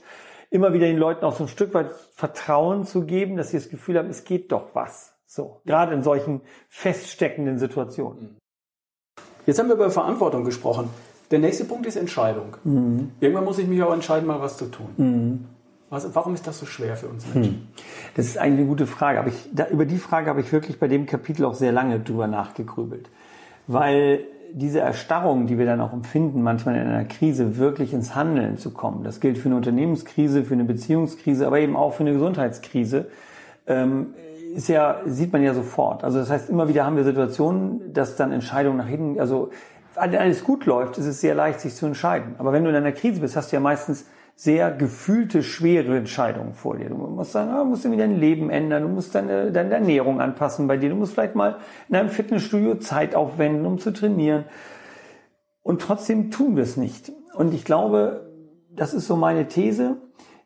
[0.52, 3.70] immer wieder den Leuten auch so ein Stück weit Vertrauen zu geben, dass sie das
[3.70, 5.16] Gefühl haben, es geht doch was.
[5.26, 5.62] So.
[5.66, 8.38] Gerade in solchen feststeckenden Situationen.
[9.48, 10.92] Jetzt haben wir über Verantwortung gesprochen.
[11.32, 12.58] Der nächste Punkt ist Entscheidung.
[12.64, 13.12] Mhm.
[13.20, 14.88] Irgendwann muss ich mich auch entscheiden, mal was zu tun.
[14.98, 15.46] Mhm.
[15.90, 17.54] Was, warum ist das so schwer für uns Menschen?
[17.54, 17.68] Hm.
[18.16, 19.20] Das ist eigentlich eine gute Frage.
[19.20, 22.00] Aber ich, da, über die Frage habe ich wirklich bei dem Kapitel auch sehr lange
[22.00, 23.10] drüber nachgegrübelt.
[23.66, 28.58] Weil diese Erstarrung, die wir dann auch empfinden, manchmal in einer Krise wirklich ins Handeln
[28.58, 32.14] zu kommen, das gilt für eine Unternehmenskrise, für eine Beziehungskrise, aber eben auch für eine
[32.14, 33.08] Gesundheitskrise,
[33.68, 34.14] ähm,
[34.56, 36.04] ist ja, sieht man ja sofort.
[36.04, 39.50] Also das heißt, immer wieder haben wir Situationen, dass dann Entscheidungen nach hinten, also
[40.00, 42.36] alles gut läuft, ist es sehr leicht, sich zu entscheiden.
[42.38, 46.54] Aber wenn du in einer Krise bist, hast du ja meistens sehr gefühlte, schwere Entscheidungen
[46.54, 46.88] vor dir.
[46.88, 50.22] Du musst sagen, ah, du musst irgendwie dein Leben ändern, du musst deine, deine Ernährung
[50.22, 51.58] anpassen bei dir, du musst vielleicht mal
[51.90, 54.46] in einem Fitnessstudio Zeit aufwenden, um zu trainieren.
[55.62, 57.12] Und trotzdem tun wir es nicht.
[57.34, 58.32] Und ich glaube,
[58.74, 59.98] das ist so meine These,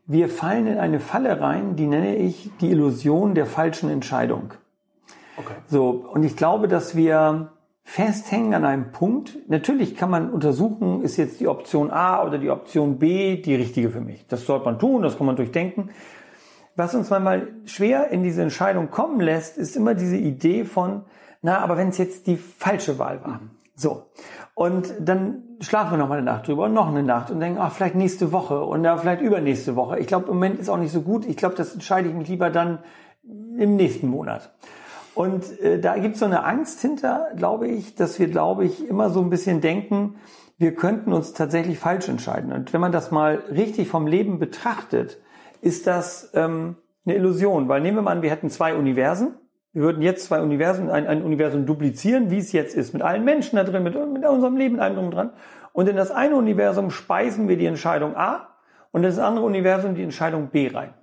[0.08, 4.56] wir fallen in eine Falle rein, die nenne ich die Illusion der falschen Entscheidung.
[5.38, 5.54] Okay.
[5.68, 7.53] So, und ich glaube, dass wir
[7.84, 9.38] festhängen an einem Punkt.
[9.48, 13.90] Natürlich kann man untersuchen, ist jetzt die Option A oder die Option B die richtige
[13.90, 14.26] für mich.
[14.28, 15.90] Das sollte man tun, das kann man durchdenken.
[16.76, 21.04] Was uns manchmal schwer in diese Entscheidung kommen lässt, ist immer diese Idee von,
[21.42, 23.42] na, aber wenn es jetzt die falsche Wahl war.
[23.76, 24.08] So.
[24.56, 27.60] Und dann schlafen wir noch mal eine Nacht drüber und noch eine Nacht und denken,
[27.60, 30.00] ach, vielleicht nächste Woche und ja, vielleicht übernächste Woche.
[30.00, 31.26] Ich glaube, im Moment ist auch nicht so gut.
[31.26, 32.80] Ich glaube, das entscheide ich mich lieber dann
[33.24, 34.52] im nächsten Monat.
[35.16, 38.88] Und äh, da gibt es so eine Angst hinter, glaube ich, dass wir, glaube ich,
[38.88, 40.16] immer so ein bisschen denken,
[40.58, 42.52] wir könnten uns tatsächlich falsch entscheiden.
[42.52, 45.20] Und wenn man das mal richtig vom Leben betrachtet,
[45.62, 47.68] ist das ähm, eine Illusion.
[47.68, 49.36] Weil nehmen wir mal an, wir hätten zwei Universen.
[49.72, 53.24] Wir würden jetzt zwei Universen, ein, ein Universum duplizieren, wie es jetzt ist, mit allen
[53.24, 55.32] Menschen da drin, mit, mit unserem Leben allem drum dran.
[55.74, 58.50] Und in das eine Universum speisen wir die Entscheidung A
[58.92, 60.94] und in das andere Universum die Entscheidung B rein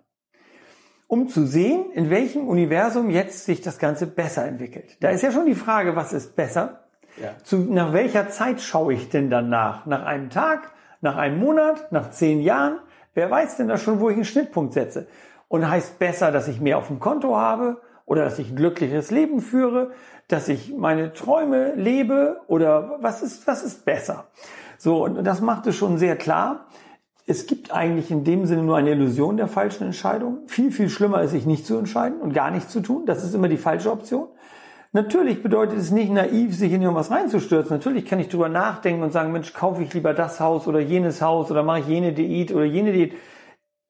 [1.11, 4.96] um zu sehen, in welchem Universum jetzt sich das Ganze besser entwickelt.
[5.01, 6.85] Da ist ja schon die Frage, was ist besser?
[7.20, 7.31] Ja.
[7.42, 9.87] Zu, nach welcher Zeit schaue ich denn danach?
[9.87, 10.70] Nach einem Tag?
[11.01, 11.90] Nach einem Monat?
[11.90, 12.79] Nach zehn Jahren?
[13.12, 15.09] Wer weiß denn da schon, wo ich einen Schnittpunkt setze?
[15.49, 19.11] Und heißt besser, dass ich mehr auf dem Konto habe oder dass ich ein glücklicheres
[19.11, 19.90] Leben führe,
[20.29, 24.29] dass ich meine Träume lebe oder was ist, was ist besser?
[24.79, 26.66] So, und das macht es schon sehr klar
[27.30, 30.38] es gibt eigentlich in dem Sinne nur eine Illusion der falschen Entscheidung.
[30.48, 33.06] Viel, viel schlimmer ist, sich nicht zu entscheiden und gar nichts zu tun.
[33.06, 34.26] Das ist immer die falsche Option.
[34.90, 37.70] Natürlich bedeutet es nicht naiv, sich in irgendwas reinzustürzen.
[37.76, 41.22] Natürlich kann ich drüber nachdenken und sagen, Mensch, kaufe ich lieber das Haus oder jenes
[41.22, 43.14] Haus oder mache ich jene Diät oder jene Diät.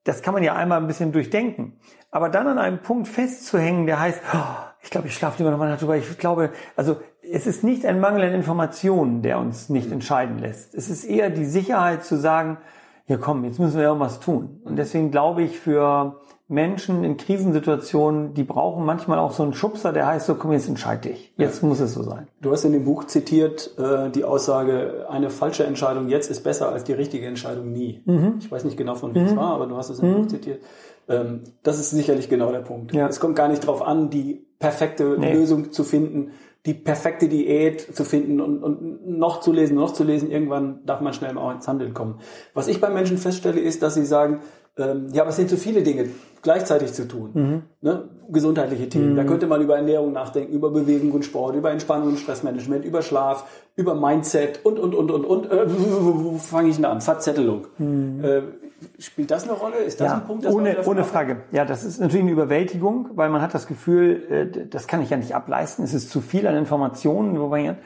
[0.04, 1.80] Das kann man ja einmal ein bisschen durchdenken.
[2.10, 5.74] Aber dann an einem Punkt festzuhängen, der heißt, oh, ich glaube, ich schlafe lieber nochmal
[5.74, 5.96] darüber.
[5.96, 10.74] Ich glaube, also es ist nicht ein Mangel an Informationen, der uns nicht entscheiden lässt.
[10.74, 12.58] Es ist eher die Sicherheit zu sagen,
[13.06, 14.60] ja komm, jetzt müssen wir ja was tun.
[14.64, 19.92] Und deswegen glaube ich, für Menschen in Krisensituationen, die brauchen manchmal auch so einen Schubser,
[19.92, 21.32] der heißt so, komm, jetzt entscheid dich.
[21.36, 21.68] Jetzt ja.
[21.68, 22.26] muss es so sein.
[22.40, 26.72] Du hast in dem Buch zitiert äh, die Aussage, eine falsche Entscheidung jetzt ist besser
[26.72, 28.02] als die richtige Entscheidung nie.
[28.04, 28.34] Mhm.
[28.40, 29.28] Ich weiß nicht genau von wem mhm.
[29.28, 30.22] es war, aber du hast es im mhm.
[30.22, 30.60] Buch zitiert.
[31.08, 32.92] Ähm, das ist sicherlich genau der Punkt.
[32.92, 33.06] Ja.
[33.06, 35.32] Es kommt gar nicht darauf an, die perfekte nee.
[35.32, 36.32] Lösung zu finden,
[36.66, 40.30] die perfekte Diät zu finden und, und noch zu lesen, noch zu lesen.
[40.30, 42.20] Irgendwann darf man schnell mal ins Handeln kommen.
[42.52, 44.40] Was ich bei Menschen feststelle, ist, dass sie sagen,
[44.76, 46.10] ähm, ja, aber es sind zu viele Dinge
[46.42, 47.30] gleichzeitig zu tun.
[47.34, 47.62] Mhm.
[47.82, 48.04] Ne?
[48.28, 49.12] Gesundheitliche Themen.
[49.12, 49.16] Mhm.
[49.16, 53.02] Da könnte man über Ernährung nachdenken, über Bewegung und Sport, über Entspannung und Stressmanagement, über
[53.02, 53.44] Schlaf,
[53.76, 55.50] über Mindset und, und, und, und, und.
[55.50, 57.00] Äh, wo, wo fange ich denn an?
[57.00, 57.66] Verzettelung.
[57.78, 58.24] Mhm.
[58.24, 58.42] Äh,
[58.98, 59.76] Spielt das eine Rolle?
[59.76, 60.46] Ist das ja, ein Punkt?
[60.46, 61.42] ohne, ohne Frage.
[61.52, 65.10] Ja, das ist natürlich eine Überwältigung, weil man hat das Gefühl, äh, das kann ich
[65.10, 65.84] ja nicht ableisten.
[65.84, 67.38] Es ist zu viel an Informationen.
[67.38, 67.76] Wobei,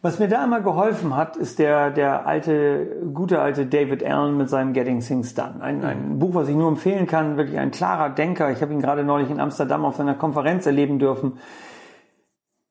[0.00, 4.48] was mir da immer geholfen hat, ist der, der alte, gute alte David Allen mit
[4.48, 5.60] seinem Getting Things Done.
[5.60, 7.36] Ein, ein Buch, was ich nur empfehlen kann.
[7.36, 8.50] Wirklich ein klarer Denker.
[8.50, 11.38] Ich habe ihn gerade neulich in Amsterdam auf seiner Konferenz erleben dürfen.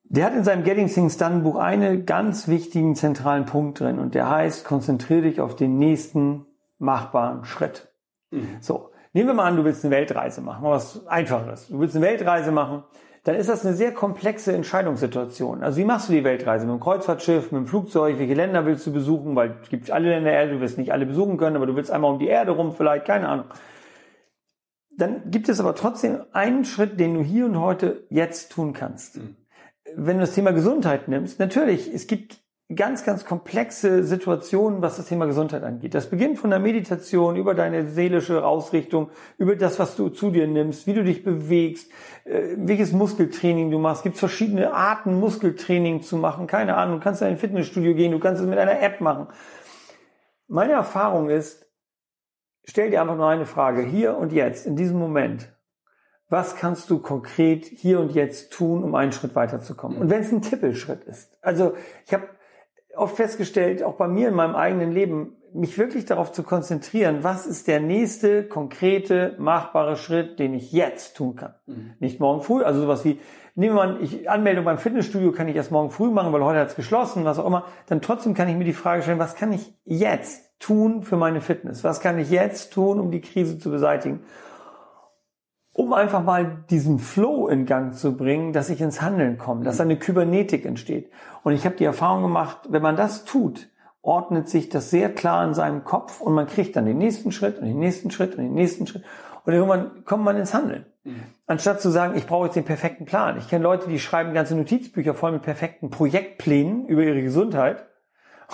[0.10, 4.16] Der hat in seinem Getting Things Done Buch einen ganz wichtigen zentralen Punkt drin und
[4.16, 6.46] der heißt, konzentriere dich auf den nächsten
[6.80, 7.90] machbaren Schritt.
[8.32, 8.58] Mhm.
[8.62, 11.68] So, nehmen wir mal an, du willst eine Weltreise machen, mal was Einfaches.
[11.68, 12.84] Du willst eine Weltreise machen,
[13.28, 15.62] dann ist das eine sehr komplexe Entscheidungssituation.
[15.62, 16.66] Also wie machst du die Weltreise?
[16.66, 19.36] Mit dem Kreuzfahrtschiff, mit dem Flugzeug, welche Länder willst du besuchen?
[19.36, 21.76] Weil es gibt alle Länder der Erde, du wirst nicht alle besuchen können, aber du
[21.76, 23.48] willst einmal um die Erde rum, vielleicht, keine Ahnung.
[24.92, 29.18] Dann gibt es aber trotzdem einen Schritt, den du hier und heute jetzt tun kannst.
[29.18, 29.36] Mhm.
[29.94, 32.40] Wenn du das Thema Gesundheit nimmst, natürlich, es gibt
[32.76, 35.96] ganz, ganz komplexe Situationen, was das Thema Gesundheit angeht.
[35.96, 40.48] Das beginnt von der Meditation über deine seelische Ausrichtung, über das, was du zu dir
[40.48, 41.90] nimmst, wie du dich bewegst,
[42.26, 44.00] äh, welches Muskeltraining du machst.
[44.00, 46.46] Es gibt verschiedene Arten, Muskeltraining zu machen.
[46.48, 49.28] Keine Ahnung, du kannst in ein Fitnessstudio gehen, du kannst es mit einer App machen.
[50.50, 51.66] Meine Erfahrung ist,
[52.66, 55.54] stell dir einfach nur eine Frage, hier und jetzt, in diesem Moment.
[56.30, 59.98] Was kannst du konkret hier und jetzt tun, um einen Schritt weiterzukommen?
[59.98, 61.38] Und wenn es ein Tippelschritt ist.
[61.42, 61.76] Also
[62.06, 62.28] ich habe
[62.98, 67.48] oft festgestellt, auch bei mir in meinem eigenen Leben, mich wirklich darauf zu konzentrieren, was
[67.48, 71.54] ist der nächste konkrete, machbare Schritt, den ich jetzt tun kann.
[71.66, 71.94] Mhm.
[72.00, 73.20] Nicht morgen früh, also sowas wie,
[73.56, 76.60] nehmen wir mal, ich, Anmeldung beim Fitnessstudio kann ich erst morgen früh machen, weil heute
[76.60, 77.66] hat es geschlossen, was auch immer.
[77.88, 81.42] Dann trotzdem kann ich mir die Frage stellen, was kann ich jetzt tun für meine
[81.42, 81.84] Fitness?
[81.84, 84.22] Was kann ich jetzt tun, um die Krise zu beseitigen?
[85.78, 89.80] Um einfach mal diesen Flow in Gang zu bringen, dass ich ins Handeln komme, dass
[89.80, 91.12] eine Kybernetik entsteht.
[91.44, 93.70] Und ich habe die Erfahrung gemacht, wenn man das tut,
[94.02, 97.60] ordnet sich das sehr klar in seinem Kopf und man kriegt dann den nächsten Schritt
[97.60, 99.04] und den nächsten Schritt und den nächsten Schritt
[99.46, 100.88] und irgendwann kommt man ins Handeln.
[101.04, 101.22] Mhm.
[101.46, 103.38] Anstatt zu sagen, ich brauche jetzt den perfekten Plan.
[103.38, 107.86] Ich kenne Leute, die schreiben ganze Notizbücher voll mit perfekten Projektplänen über ihre Gesundheit,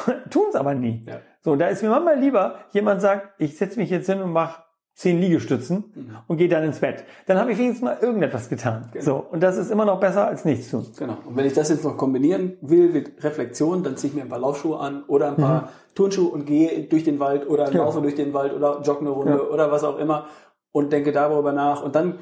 [0.30, 1.06] tun es aber nie.
[1.08, 1.22] Ja.
[1.40, 4.62] So, da ist mir manchmal lieber, jemand sagt, ich setze mich jetzt hin und mache
[4.96, 6.18] zehn Liegestützen mhm.
[6.28, 7.04] und gehe dann ins Bett.
[7.26, 8.90] Dann habe ich wenigstens mal irgendetwas getan.
[8.94, 9.06] Genau.
[9.06, 10.86] So und das ist immer noch besser als nichts tun.
[10.98, 11.18] Genau.
[11.26, 14.30] Und wenn ich das jetzt noch kombinieren will mit Reflexion, dann ziehe ich mir ein
[14.30, 15.68] paar Laufschuhe an oder ein paar mhm.
[15.96, 17.84] Turnschuhe und gehe durch den Wald oder ja.
[17.84, 19.42] laufe durch den Wald oder jogge eine Runde ja.
[19.42, 20.28] oder was auch immer
[20.72, 22.20] und denke darüber nach und dann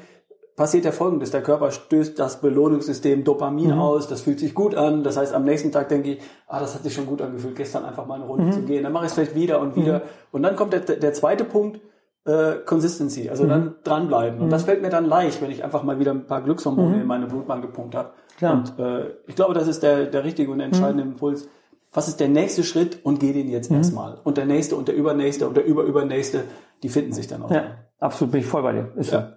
[0.56, 1.30] passiert ja folgendes.
[1.30, 3.80] Der Körper stößt das Belohnungssystem Dopamin mhm.
[3.80, 5.02] aus, das fühlt sich gut an.
[5.02, 7.84] Das heißt, am nächsten Tag denke ich, ah, das hat sich schon gut angefühlt, gestern
[7.84, 8.52] einfach mal eine Runde mhm.
[8.52, 8.82] zu gehen.
[8.82, 9.98] Dann mache ich es vielleicht wieder und wieder.
[9.98, 10.02] Mhm.
[10.32, 11.80] Und dann kommt der, der zweite Punkt,
[12.24, 13.74] äh, Consistency, also dann mhm.
[13.84, 14.40] dranbleiben.
[14.40, 14.66] Und das mhm.
[14.66, 17.62] fällt mir dann leicht, wenn ich einfach mal wieder ein paar Glückshormone in meine Blutbahn
[17.62, 18.10] gepumpt habe.
[18.40, 21.48] Und äh, ich glaube, das ist der, der richtige und entscheidende Impuls.
[21.92, 24.18] Was ist der nächste Schritt und geh den jetzt erstmal.
[24.24, 26.44] Und der nächste und der übernächste und der überübernächste,
[26.82, 27.50] die finden sich dann auch.
[27.50, 28.92] Ja, absolut, bin ich voll bei dir.
[28.96, 29.36] Ist ja.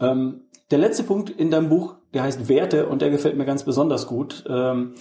[0.00, 3.64] Ähm, der letzte Punkt in deinem Buch, der heißt Werte und der gefällt mir ganz
[3.64, 4.44] besonders gut.
[4.48, 4.94] Ähm,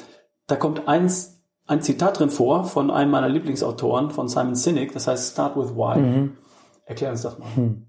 [0.47, 5.07] da kommt eins, ein Zitat drin vor von einem meiner Lieblingsautoren, von Simon Sinek, das
[5.07, 5.99] heißt Start with Why.
[5.99, 6.37] Mhm.
[6.85, 7.47] Erklär uns das mal.
[7.55, 7.85] Hm.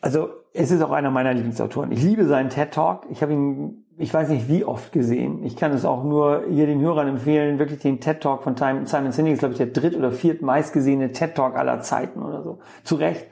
[0.00, 1.92] Also es ist auch einer meiner Lieblingsautoren.
[1.92, 3.06] Ich liebe seinen TED Talk.
[3.10, 5.44] Ich habe ihn, ich weiß nicht wie oft gesehen.
[5.44, 9.12] Ich kann es auch nur hier den Hörern empfehlen, wirklich den TED Talk von Simon
[9.12, 12.58] Sinek ist, glaube ich, der dritt- oder viert meistgesehene TED Talk aller Zeiten oder so.
[12.84, 13.26] Zu Recht.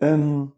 [0.00, 0.52] Ähm,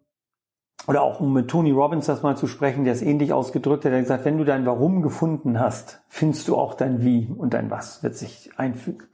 [0.86, 3.90] oder auch um mit Tony Robbins das mal zu sprechen, der es ähnlich ausgedrückt hat,
[3.90, 7.54] der hat gesagt, wenn du dein Warum gefunden hast, findest du auch dein Wie und
[7.54, 9.08] dein Was wird sich einfügen.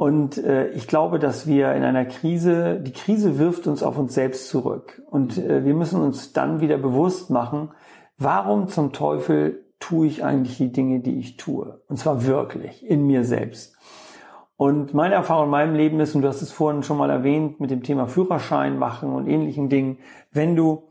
[0.00, 4.14] Und äh, ich glaube, dass wir in einer Krise, die Krise wirft uns auf uns
[4.14, 5.02] selbst zurück.
[5.10, 7.72] Und äh, wir müssen uns dann wieder bewusst machen,
[8.16, 11.82] warum zum Teufel tue ich eigentlich die Dinge, die ich tue?
[11.86, 13.76] Und zwar wirklich, in mir selbst.
[14.56, 17.60] Und meine Erfahrung in meinem Leben ist, und du hast es vorhin schon mal erwähnt,
[17.60, 19.98] mit dem Thema Führerschein machen und ähnlichen Dingen,
[20.32, 20.84] wenn du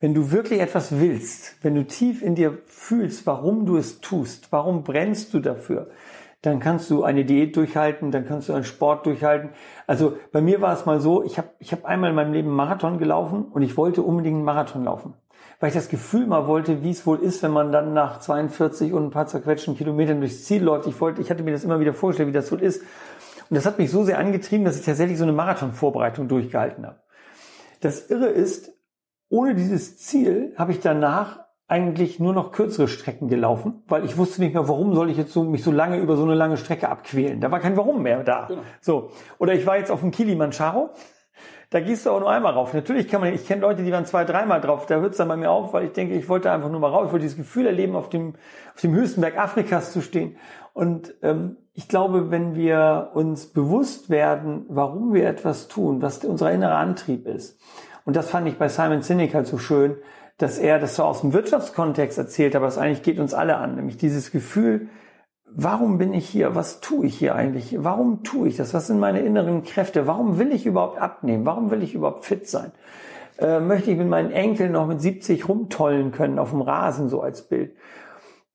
[0.00, 4.52] wenn du wirklich etwas willst, wenn du tief in dir fühlst, warum du es tust,
[4.52, 5.88] warum brennst du dafür,
[6.44, 9.50] dann kannst du eine Diät durchhalten, dann kannst du einen Sport durchhalten.
[9.86, 12.50] Also bei mir war es mal so, ich habe ich hab einmal in meinem Leben
[12.50, 15.14] Marathon gelaufen und ich wollte unbedingt einen Marathon laufen.
[15.60, 18.92] Weil ich das Gefühl mal wollte, wie es wohl ist, wenn man dann nach 42
[18.92, 20.86] und ein paar zerquetschten Kilometern durchs Ziel läuft.
[20.86, 22.82] Ich wollte, ich hatte mir das immer wieder vorgestellt, wie das wohl ist.
[23.48, 27.00] Und das hat mich so sehr angetrieben, dass ich tatsächlich so eine Marathonvorbereitung durchgehalten habe.
[27.80, 28.72] Das Irre ist,
[29.30, 34.42] ohne dieses Ziel habe ich danach eigentlich nur noch kürzere Strecken gelaufen, weil ich wusste
[34.42, 36.88] nicht mehr, warum soll ich jetzt so, mich so lange über so eine lange Strecke
[36.88, 37.40] abquälen.
[37.40, 38.46] Da war kein Warum mehr da.
[38.46, 38.62] Genau.
[38.80, 39.10] So.
[39.38, 40.90] Oder ich war jetzt auf dem Kilimanjaro.
[41.70, 42.74] Da gehst du auch nur einmal rauf.
[42.74, 44.86] Natürlich kann man, ich kenne Leute, die waren zwei, dreimal drauf.
[44.86, 46.90] Da hört es dann bei mir auf, weil ich denke, ich wollte einfach nur mal
[46.90, 47.06] rauf.
[47.06, 48.34] Ich wollte dieses Gefühl erleben, auf dem,
[48.74, 50.36] auf dem höchsten Berg Afrikas zu stehen.
[50.74, 56.52] Und ähm, ich glaube, wenn wir uns bewusst werden, warum wir etwas tun, was unser
[56.52, 57.58] innerer Antrieb ist,
[58.04, 59.96] und das fand ich bei Simon Sinek halt so schön,
[60.38, 63.76] dass er das so aus dem Wirtschaftskontext erzählt, aber es eigentlich geht uns alle an,
[63.76, 64.88] nämlich dieses Gefühl,
[65.46, 66.54] warum bin ich hier?
[66.54, 67.76] Was tue ich hier eigentlich?
[67.78, 68.74] Warum tue ich das?
[68.74, 70.06] Was sind meine inneren Kräfte?
[70.06, 71.46] Warum will ich überhaupt abnehmen?
[71.46, 72.72] Warum will ich überhaupt fit sein?
[73.38, 77.20] Äh, möchte ich mit meinen Enkeln noch mit 70 rumtollen können auf dem Rasen so
[77.20, 77.76] als Bild?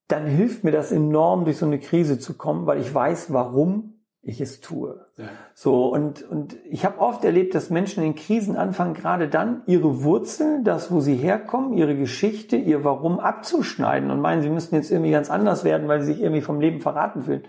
[0.08, 3.99] Dann hilft mir das enorm, durch so eine Krise zu kommen, weil ich weiß, warum
[4.22, 5.06] ich es tue.
[5.16, 5.24] Ja.
[5.54, 10.02] So und und ich habe oft erlebt, dass Menschen in Krisen anfangen, gerade dann ihre
[10.02, 14.90] Wurzeln, das, wo sie herkommen, ihre Geschichte, ihr Warum abzuschneiden und meinen, sie müssten jetzt
[14.90, 17.44] irgendwie ganz anders werden, weil sie sich irgendwie vom Leben verraten fühlen.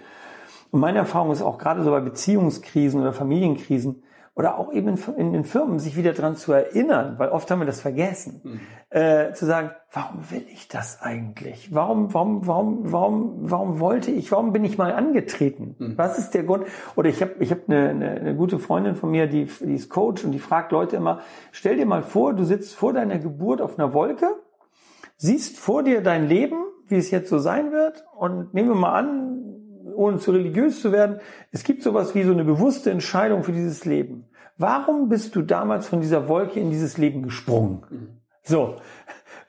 [0.72, 5.34] Und meine Erfahrung ist auch gerade so bei Beziehungskrisen oder Familienkrisen, oder auch eben in,
[5.34, 8.60] den Firmen sich wieder dran zu erinnern, weil oft haben wir das vergessen, mhm.
[8.90, 11.74] äh, zu sagen, warum will ich das eigentlich?
[11.74, 15.76] Warum, warum, warum, warum, warum wollte ich, warum bin ich mal angetreten?
[15.78, 15.98] Mhm.
[15.98, 16.66] Was ist der Grund?
[16.96, 19.90] Oder ich habe ich hab eine, eine, eine gute Freundin von mir, die, die ist
[19.90, 21.20] Coach und die fragt Leute immer,
[21.52, 24.28] stell dir mal vor, du sitzt vor deiner Geburt auf einer Wolke,
[25.18, 28.94] siehst vor dir dein Leben, wie es jetzt so sein wird und nehmen wir mal
[28.94, 29.31] an,
[30.02, 31.20] ohne zu religiös zu werden,
[31.52, 34.26] es gibt sowas wie so eine bewusste Entscheidung für dieses Leben.
[34.58, 38.20] Warum bist du damals von dieser Wolke in dieses Leben gesprungen?
[38.44, 38.78] So.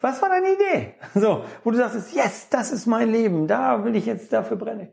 [0.00, 0.94] Was war deine Idee?
[1.14, 4.88] So, wo du sagst, yes, das ist mein Leben, da will ich jetzt dafür brennen.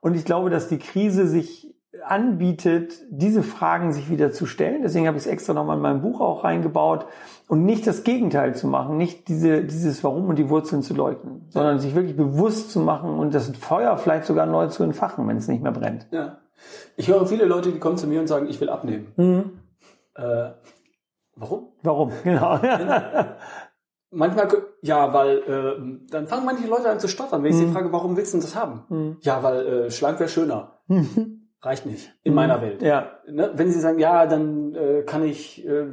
[0.00, 1.74] Und ich glaube, dass die Krise sich
[2.06, 4.82] anbietet, diese Fragen sich wieder zu stellen.
[4.82, 7.06] Deswegen habe ich es extra nochmal in meinem Buch auch reingebaut
[7.48, 11.46] und nicht das Gegenteil zu machen, nicht diese, dieses Warum und die Wurzeln zu leugnen,
[11.50, 15.36] sondern sich wirklich bewusst zu machen und das Feuer vielleicht sogar neu zu entfachen, wenn
[15.36, 16.06] es nicht mehr brennt.
[16.10, 16.38] Ja.
[16.96, 19.12] Ich höre viele Leute, die kommen zu mir und sagen, ich will abnehmen.
[19.16, 19.58] Mhm.
[20.14, 20.50] Äh,
[21.36, 21.68] warum?
[21.82, 22.58] Warum, genau.
[24.10, 24.48] Manchmal,
[24.80, 27.66] ja, weil äh, dann fangen manche Leute an zu stottern, wenn ich mhm.
[27.66, 28.84] sie frage, warum willst du das haben?
[28.88, 29.16] Mhm.
[29.20, 30.78] Ja, weil äh, schlank wäre schöner.
[30.86, 32.36] Mhm reicht nicht in mhm.
[32.36, 32.82] meiner Welt.
[32.82, 33.12] Ja.
[33.28, 33.52] Ne?
[33.54, 35.86] Wenn Sie sagen, ja, dann äh, kann ich äh,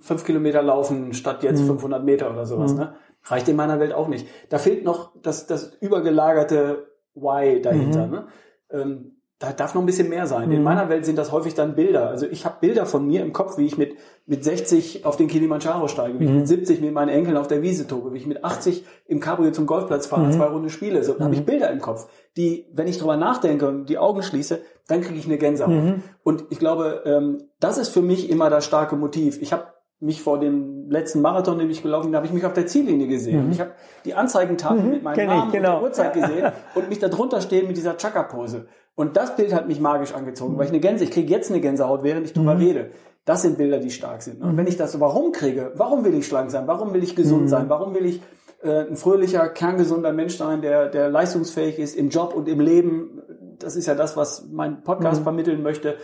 [0.00, 1.78] fünf Kilometer laufen statt jetzt mhm.
[1.78, 2.78] 500 Meter oder sowas, mhm.
[2.78, 2.94] ne?
[3.24, 4.26] reicht in meiner Welt auch nicht.
[4.48, 8.06] Da fehlt noch das, das übergelagerte Why dahinter.
[8.06, 8.12] Mhm.
[8.12, 8.26] Ne?
[8.70, 10.50] Ähm, da darf noch ein bisschen mehr sein.
[10.50, 10.64] In mhm.
[10.64, 12.08] meiner Welt sind das häufig dann Bilder.
[12.08, 15.28] Also ich habe Bilder von mir im Kopf, wie ich mit, mit 60 auf den
[15.28, 16.38] Kilimanjaro steige, wie ich mhm.
[16.38, 19.50] mit 70 mit meinen Enkeln auf der Wiese tobe, wie ich mit 80 im Cabrio
[19.50, 20.32] zum Golfplatz fahre, mhm.
[20.32, 21.04] zwei Runde spiele.
[21.04, 21.44] So, dann habe ich.
[21.44, 25.26] Bilder im Kopf, die, wenn ich drüber nachdenke und die Augen schließe, dann kriege ich
[25.26, 26.00] eine Gänsehaut.
[26.22, 29.40] Und ich glaube, ähm, das ist für mich immer das starke Motiv.
[29.42, 29.66] Ich habe
[29.98, 33.06] mich vor dem letzten Marathon, den ich gelaufen bin, habe ich mich auf der Ziellinie
[33.06, 33.46] gesehen.
[33.46, 33.52] Mhm.
[33.52, 33.72] Ich habe
[34.04, 35.76] die Anzeigentafel mhm, mit meinem Namen ich, genau.
[35.76, 38.66] und der Uhrzeit gesehen und mich da drunter stehen mit dieser Chaka-Pose.
[38.94, 40.58] Und das Bild hat mich magisch angezogen, mhm.
[40.58, 42.60] weil ich eine Gänse, ich kriege jetzt eine Gänsehaut, während ich drüber mhm.
[42.60, 42.90] rede.
[43.24, 44.40] Das sind Bilder, die stark sind.
[44.40, 47.42] Und wenn ich das warum kriege, warum will ich schlank sein, warum will ich gesund
[47.42, 47.48] mhm.
[47.48, 48.22] sein, warum will ich
[48.62, 53.22] äh, ein fröhlicher, kerngesunder Mensch sein, der, der leistungsfähig ist im Job und im Leben,
[53.58, 55.24] das ist ja das, was mein Podcast mhm.
[55.24, 55.96] vermitteln möchte.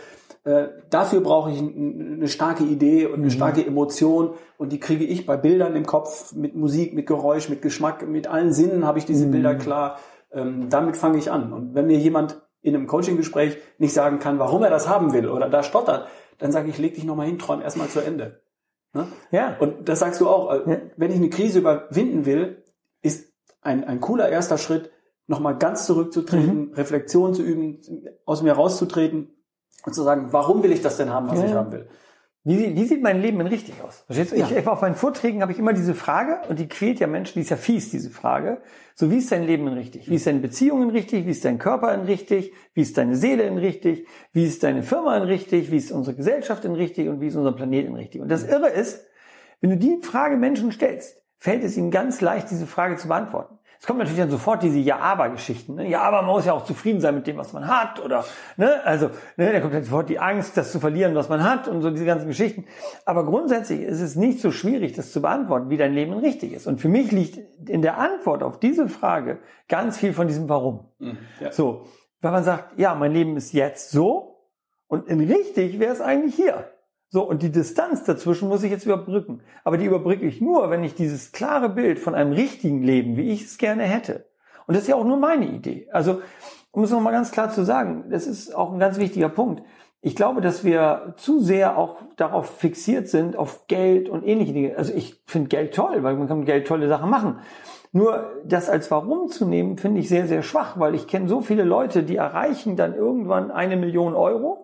[0.45, 3.29] Äh, dafür brauche ich eine starke Idee und eine mhm.
[3.29, 7.61] starke Emotion und die kriege ich bei Bildern im Kopf mit Musik, mit Geräusch, mit
[7.61, 9.31] Geschmack, mit allen Sinnen habe ich diese mhm.
[9.31, 9.99] Bilder klar.
[10.31, 11.53] Ähm, damit fange ich an.
[11.53, 15.29] Und wenn mir jemand in einem Coaching-Gespräch nicht sagen kann, warum er das haben will
[15.29, 16.07] oder da stottert,
[16.39, 18.41] dann sage ich, leg dich nochmal hin, träum erstmal zu Ende.
[18.93, 19.07] Ne?
[19.31, 19.55] Ja.
[19.59, 20.77] Und das sagst du auch, äh, ja.
[20.97, 22.63] wenn ich eine Krise überwinden will,
[23.01, 24.91] ist ein, ein cooler erster Schritt,
[25.25, 26.73] nochmal ganz zurückzutreten, mhm.
[26.73, 27.79] Reflexion zu üben,
[28.25, 29.29] aus mir rauszutreten
[29.85, 31.45] und zu sagen, warum will ich das denn haben, was ja.
[31.45, 31.87] ich haben will?
[32.45, 34.03] Wie, wie sieht mein Leben denn richtig aus?
[34.05, 34.35] Verstehst du?
[34.35, 34.49] Ja.
[34.51, 37.41] Ich, auf meinen Vorträgen habe ich immer diese Frage und die quält ja Menschen, die
[37.41, 38.61] ist ja fies, diese Frage.
[38.95, 40.09] So, wie ist dein Leben denn richtig?
[40.09, 41.25] Wie ist deine Beziehungen richtig?
[41.25, 42.51] Wie ist dein Körper denn richtig?
[42.73, 44.07] Wie ist deine Seele denn richtig?
[44.33, 45.71] Wie ist deine Firma denn richtig?
[45.71, 47.07] Wie ist unsere Gesellschaft denn richtig?
[47.07, 48.21] Und wie ist unser Planet denn richtig?
[48.21, 49.05] Und das Irre ist,
[49.61, 53.57] wenn du die Frage Menschen stellst, fällt es ihnen ganz leicht, diese Frage zu beantworten.
[53.83, 55.75] Es kommt natürlich dann sofort diese Ja-Aber-Geschichten.
[55.75, 55.89] Ne?
[55.89, 57.99] Ja, aber man muss ja auch zufrieden sein mit dem, was man hat.
[57.99, 58.23] Oder,
[58.55, 58.81] ne?
[58.85, 61.81] Also, ne, da kommt dann sofort die Angst, das zu verlieren, was man hat und
[61.81, 62.63] so diese ganzen Geschichten.
[63.05, 66.65] Aber grundsätzlich ist es nicht so schwierig, das zu beantworten, wie dein Leben richtig ist.
[66.65, 70.85] Und für mich liegt in der Antwort auf diese Frage ganz viel von diesem Warum.
[70.99, 71.51] Mhm, ja.
[71.51, 71.83] So,
[72.21, 74.47] weil man sagt, ja, mein Leben ist jetzt so
[74.87, 76.72] und in richtig wäre es eigentlich hier.
[77.13, 79.41] So, und die Distanz dazwischen muss ich jetzt überbrücken.
[79.63, 83.29] Aber die überbrücke ich nur, wenn ich dieses klare Bild von einem richtigen Leben, wie
[83.29, 84.25] ich es gerne hätte.
[84.65, 85.87] Und das ist ja auch nur meine Idee.
[85.91, 86.23] Also,
[86.71, 89.61] um es nochmal ganz klar zu sagen, das ist auch ein ganz wichtiger Punkt.
[90.01, 94.75] Ich glaube, dass wir zu sehr auch darauf fixiert sind, auf Geld und ähnliche Dinge.
[94.75, 97.41] Also ich finde Geld toll, weil man kann mit Geld tolle Sachen machen.
[97.91, 101.41] Nur das als Warum zu nehmen, finde ich sehr, sehr schwach, weil ich kenne so
[101.41, 104.62] viele Leute, die erreichen dann irgendwann eine Million Euro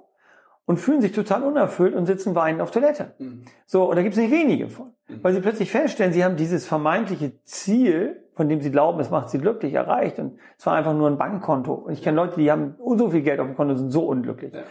[0.70, 3.16] und fühlen sich total unerfüllt und sitzen weinend auf Toilette.
[3.18, 3.42] Mhm.
[3.66, 4.94] So, und da gibt es nicht wenige von.
[5.08, 5.24] Mhm.
[5.24, 9.32] Weil sie plötzlich feststellen, sie haben dieses vermeintliche Ziel, von dem sie glauben, es macht
[9.32, 10.20] sie glücklich, erreicht.
[10.20, 11.74] Und es war einfach nur ein Bankkonto.
[11.74, 14.54] Und ich kenne Leute, die haben so viel Geld auf dem Konto, sind so unglücklich.
[14.54, 14.62] Ja.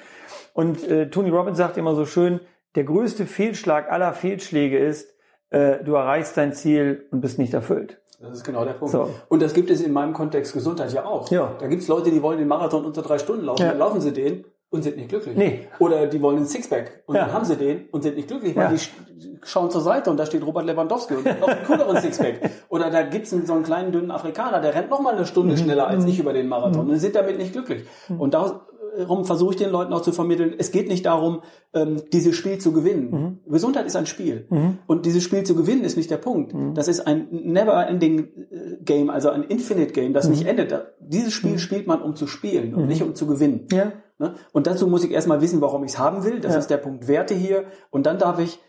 [0.52, 2.38] Und äh, Tony Robbins sagt immer so schön,
[2.76, 5.12] der größte Fehlschlag aller Fehlschläge ist,
[5.50, 8.00] äh, du erreichst dein Ziel und bist nicht erfüllt.
[8.20, 8.92] Das ist genau der Punkt.
[8.92, 9.10] So.
[9.28, 11.28] Und das gibt es in meinem Kontext Gesundheit ja auch.
[11.32, 11.56] Ja.
[11.58, 13.70] Da gibt es Leute, die wollen den Marathon unter drei Stunden laufen, ja.
[13.70, 15.36] dann laufen sie den und sind nicht glücklich.
[15.36, 15.66] Nee.
[15.78, 17.24] Oder die wollen ein Sixpack und ja.
[17.24, 18.72] dann haben sie den und sind nicht glücklich, weil ja.
[18.72, 22.50] die schauen zur Seite und da steht Robert Lewandowski und noch einen cooleren Sixpack.
[22.68, 25.54] Oder da gibt's einen, so einen kleinen dünnen Afrikaner, der rennt noch mal eine Stunde
[25.54, 25.58] mhm.
[25.58, 26.92] schneller als ich über den Marathon mhm.
[26.92, 27.84] und sind damit nicht glücklich.
[28.08, 28.20] Mhm.
[28.20, 31.40] Und darum versuche ich den Leuten auch zu vermitteln, es geht nicht darum,
[31.72, 33.10] ähm, dieses Spiel zu gewinnen.
[33.46, 33.50] Mhm.
[33.50, 34.46] Gesundheit ist ein Spiel.
[34.50, 34.78] Mhm.
[34.86, 36.52] Und dieses Spiel zu gewinnen ist nicht der Punkt.
[36.52, 36.74] Mhm.
[36.74, 40.74] Das ist ein never-ending äh, Game, also ein Infinite Game, das nicht endet.
[41.00, 43.66] Dieses Spiel spielt man, um zu spielen und nicht um zu gewinnen.
[43.72, 43.92] Ja.
[44.18, 44.34] Ne?
[44.52, 46.40] Und dazu muss ich erstmal wissen, warum ich es haben will.
[46.40, 46.58] Das ja.
[46.58, 47.64] ist der Punkt Werte hier.
[47.90, 48.60] Und dann darf ich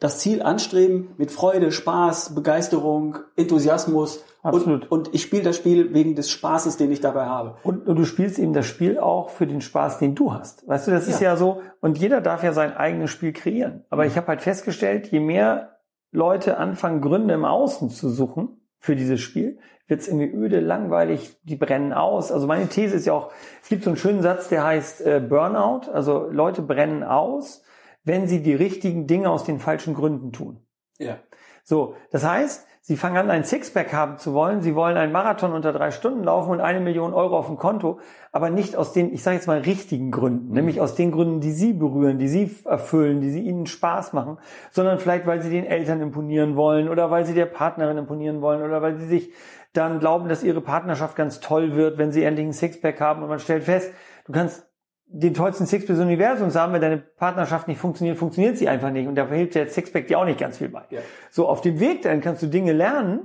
[0.00, 4.24] das Ziel anstreben mit Freude, Spaß, Begeisterung, Enthusiasmus.
[4.42, 4.90] Absolut.
[4.90, 7.56] Und, und ich spiele das Spiel wegen des Spaßes, den ich dabei habe.
[7.64, 10.66] Und, und, du spielst eben das Spiel auch für den Spaß, den du hast.
[10.68, 11.14] Weißt du, das ja.
[11.14, 13.84] ist ja so, und jeder darf ja sein eigenes Spiel kreieren.
[13.90, 14.10] Aber mhm.
[14.10, 15.78] ich habe halt festgestellt, je mehr
[16.12, 19.58] Leute anfangen, Gründe im Außen zu suchen für dieses Spiel,
[19.88, 22.30] wird es irgendwie öde, langweilig, die brennen aus.
[22.30, 25.20] Also meine These ist ja auch, es gibt so einen schönen Satz, der heißt äh,
[25.26, 25.90] Burnout.
[25.90, 27.62] Also Leute brennen aus,
[28.04, 30.60] wenn sie die richtigen Dinge aus den falschen Gründen tun.
[30.98, 31.18] Ja.
[31.64, 35.52] So, das heißt, sie fangen an, ein Sixpack haben zu wollen, sie wollen einen Marathon
[35.52, 38.00] unter drei Stunden laufen und eine Million Euro auf dem Konto,
[38.32, 40.54] aber nicht aus den, ich sage jetzt mal, richtigen Gründen, mhm.
[40.54, 44.38] nämlich aus den Gründen, die sie berühren, die sie erfüllen, die sie ihnen Spaß machen,
[44.70, 48.62] sondern vielleicht, weil sie den Eltern imponieren wollen oder weil sie der Partnerin imponieren wollen
[48.62, 49.34] oder weil sie sich
[49.74, 53.28] dann glauben, dass ihre Partnerschaft ganz toll wird, wenn sie endlich ein Sixpack haben und
[53.28, 53.92] man stellt fest,
[54.24, 54.66] du kannst
[55.10, 59.08] den tollsten Sixpack des Universums haben, wenn deine Partnerschaft nicht funktioniert, funktioniert sie einfach nicht
[59.08, 60.84] und da hilft der Sixpack dir auch nicht ganz viel bei.
[60.90, 61.00] Ja.
[61.30, 63.20] So auf dem Weg dann kannst du Dinge lernen,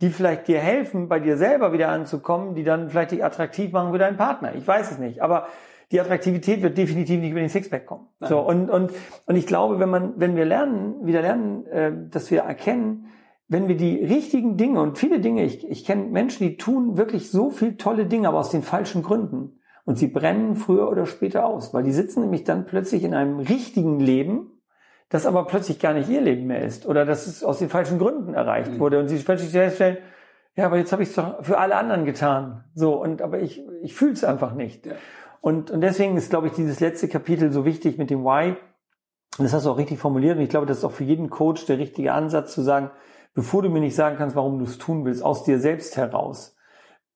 [0.00, 3.92] die vielleicht dir helfen, bei dir selber wieder anzukommen, die dann vielleicht dich attraktiv machen
[3.92, 4.54] für deinen Partner.
[4.54, 5.48] Ich weiß es nicht, aber
[5.90, 8.06] die Attraktivität wird definitiv nicht über den Sixpack kommen.
[8.20, 8.28] Nein.
[8.28, 8.92] So und und
[9.26, 13.06] und ich glaube, wenn man wenn wir lernen, wieder lernen, äh, dass wir erkennen,
[13.48, 17.30] wenn wir die richtigen Dinge und viele Dinge, ich, ich kenne Menschen, die tun wirklich
[17.30, 19.55] so viel tolle Dinge, aber aus den falschen Gründen.
[19.86, 23.38] Und sie brennen früher oder später aus, weil die sitzen nämlich dann plötzlich in einem
[23.38, 24.60] richtigen Leben,
[25.08, 27.98] das aber plötzlich gar nicht ihr Leben mehr ist oder dass es aus den falschen
[27.98, 28.80] Gründen erreicht mhm.
[28.80, 29.98] wurde und sie plötzlich feststellen,
[30.56, 32.64] ja, aber jetzt habe ich es doch für alle anderen getan.
[32.74, 34.86] So, und aber ich, ich fühle es einfach nicht.
[34.86, 34.94] Ja.
[35.42, 38.56] Und, und deswegen ist, glaube ich, dieses letzte Kapitel so wichtig mit dem Why,
[39.38, 40.38] Und das hast du auch richtig formuliert.
[40.38, 42.90] Und ich glaube, das ist auch für jeden Coach der richtige Ansatz zu sagen,
[43.34, 46.55] bevor du mir nicht sagen kannst, warum du es tun willst, aus dir selbst heraus,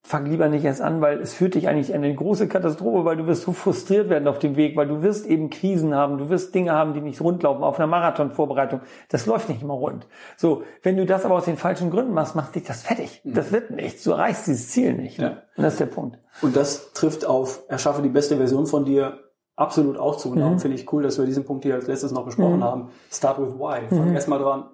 [0.03, 3.16] fang lieber nicht erst an, weil es führt dich eigentlich an eine große Katastrophe, weil
[3.16, 6.30] du wirst so frustriert werden auf dem Weg, weil du wirst eben Krisen haben, du
[6.30, 8.80] wirst Dinge haben, die nicht rundlaufen auf einer Marathonvorbereitung.
[9.11, 10.07] Das läuft nicht immer rund.
[10.36, 13.20] So, wenn du das aber aus den falschen Gründen machst, macht dich das fertig.
[13.24, 13.34] Mhm.
[13.34, 14.03] Das wird nichts.
[14.03, 15.18] Du erreichst dieses Ziel nicht.
[15.18, 15.24] Ne?
[15.24, 15.42] Ja.
[15.57, 16.18] Und das ist der Punkt.
[16.40, 19.18] Und das trifft auf, erschaffe die beste Version von dir
[19.55, 20.30] absolut auch zu.
[20.30, 20.59] Und mhm.
[20.59, 22.64] finde ich cool, dass wir diesen Punkt hier als letztes noch besprochen mhm.
[22.64, 22.90] haben.
[23.12, 23.86] Start with why.
[23.90, 24.14] Fang mhm.
[24.14, 24.70] erstmal dran,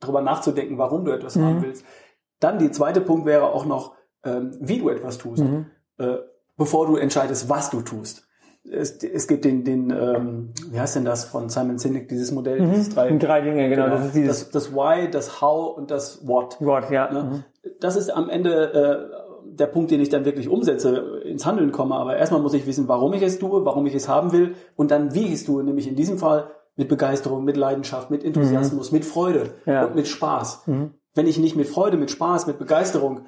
[0.00, 1.62] darüber nachzudenken, warum du etwas haben mhm.
[1.62, 1.84] willst.
[2.40, 5.66] Dann die zweite Punkt wäre auch noch, ähm, wie du etwas tust, mhm.
[5.98, 6.16] äh,
[6.56, 8.24] bevor du entscheidest, was du tust.
[8.70, 12.60] Es, es gibt den, den ähm, wie heißt denn das von Simon Sinek, dieses Modell,
[12.60, 12.70] mhm.
[12.70, 13.84] dieses drei, drei Dinge, genau.
[13.84, 13.96] genau.
[13.96, 16.56] Das, ist dieses das, das Why, das How und das What.
[16.60, 17.10] What, ja.
[17.10, 17.22] Ne?
[17.22, 17.44] Mhm.
[17.80, 21.94] Das ist am Ende äh, der Punkt, den ich dann wirklich umsetze, ins Handeln komme.
[21.94, 24.90] Aber erstmal muss ich wissen, warum ich es tue, warum ich es haben will und
[24.90, 25.64] dann wie ich es tue.
[25.64, 28.98] Nämlich in diesem Fall mit Begeisterung, mit Leidenschaft, mit Enthusiasmus, mhm.
[28.98, 29.84] mit Freude ja.
[29.84, 30.66] und mit Spaß.
[30.66, 30.94] Mhm.
[31.14, 33.26] Wenn ich nicht mit Freude, mit Spaß, mit Begeisterung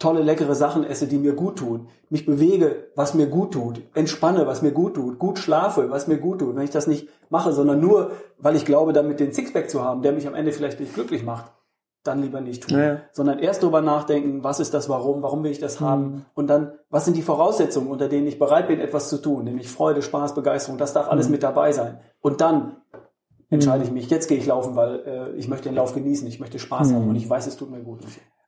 [0.00, 4.46] tolle, leckere Sachen esse, die mir gut tun, mich bewege, was mir gut tut, entspanne,
[4.46, 7.52] was mir gut tut, gut schlafe, was mir gut tut, wenn ich das nicht mache,
[7.52, 10.80] sondern nur, weil ich glaube, damit den Sixpack zu haben, der mich am Ende vielleicht
[10.80, 11.52] nicht glücklich macht,
[12.02, 13.00] dann lieber nicht tun, ja.
[13.12, 16.24] sondern erst darüber nachdenken, was ist das Warum, warum will ich das haben mhm.
[16.32, 19.68] und dann, was sind die Voraussetzungen, unter denen ich bereit bin, etwas zu tun, nämlich
[19.68, 21.32] Freude, Spaß, Begeisterung, das darf alles mhm.
[21.32, 22.00] mit dabei sein.
[22.22, 22.78] Und dann
[23.50, 23.96] entscheide ich mhm.
[23.96, 26.94] mich, jetzt gehe ich laufen, weil äh, ich möchte den Lauf genießen, ich möchte Spaß
[26.94, 27.10] haben mhm.
[27.10, 28.00] und ich weiß, es tut mir gut.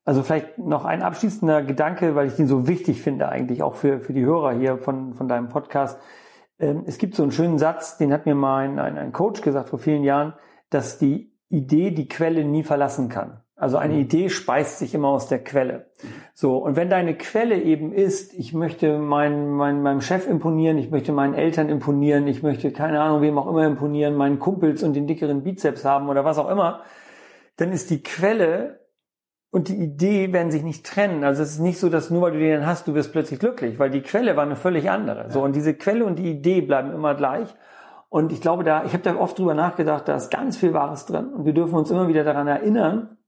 [0.05, 4.01] Also vielleicht noch ein abschließender Gedanke, weil ich den so wichtig finde eigentlich auch für,
[4.01, 6.01] für die Hörer hier von, von deinem Podcast.
[6.59, 9.43] Ähm, es gibt so einen schönen Satz, den hat mir mal ein, ein, ein Coach
[9.43, 10.35] gesagt vor vielen Jahren,
[10.71, 13.43] dass die Idee die Quelle nie verlassen kann.
[13.55, 14.01] Also eine mhm.
[14.01, 15.87] Idee speist sich immer aus der Quelle.
[16.35, 20.91] So, und wenn deine Quelle eben ist, ich möchte mein, mein, meinem Chef imponieren, ich
[20.91, 24.95] möchte meinen Eltern imponieren, ich möchte, keine Ahnung, wem auch immer imponieren, meinen Kumpels und
[24.95, 26.83] den dickeren Bizeps haben oder was auch immer,
[27.57, 28.81] dann ist die Quelle
[29.53, 31.25] und die Idee werden sich nicht trennen.
[31.25, 33.79] Also es ist nicht so, dass nur weil du den hast, du wirst plötzlich glücklich,
[33.79, 35.25] weil die Quelle war eine völlig andere.
[35.25, 35.31] Ja.
[35.31, 37.55] So und diese Quelle und die Idee bleiben immer gleich.
[38.09, 41.05] Und ich glaube, da, ich habe da oft drüber nachgedacht, da ist ganz viel Wahres
[41.05, 41.35] drin.
[41.35, 43.19] Und wir dürfen uns immer wieder daran erinnern,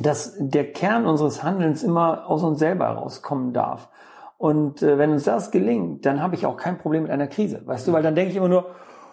[0.00, 3.90] dass der Kern unseres Handelns immer aus uns selber herauskommen darf.
[4.38, 7.60] Und äh, wenn uns das gelingt, dann habe ich auch kein Problem mit einer Krise.
[7.66, 8.64] Weißt du, weil dann denke ich immer nur,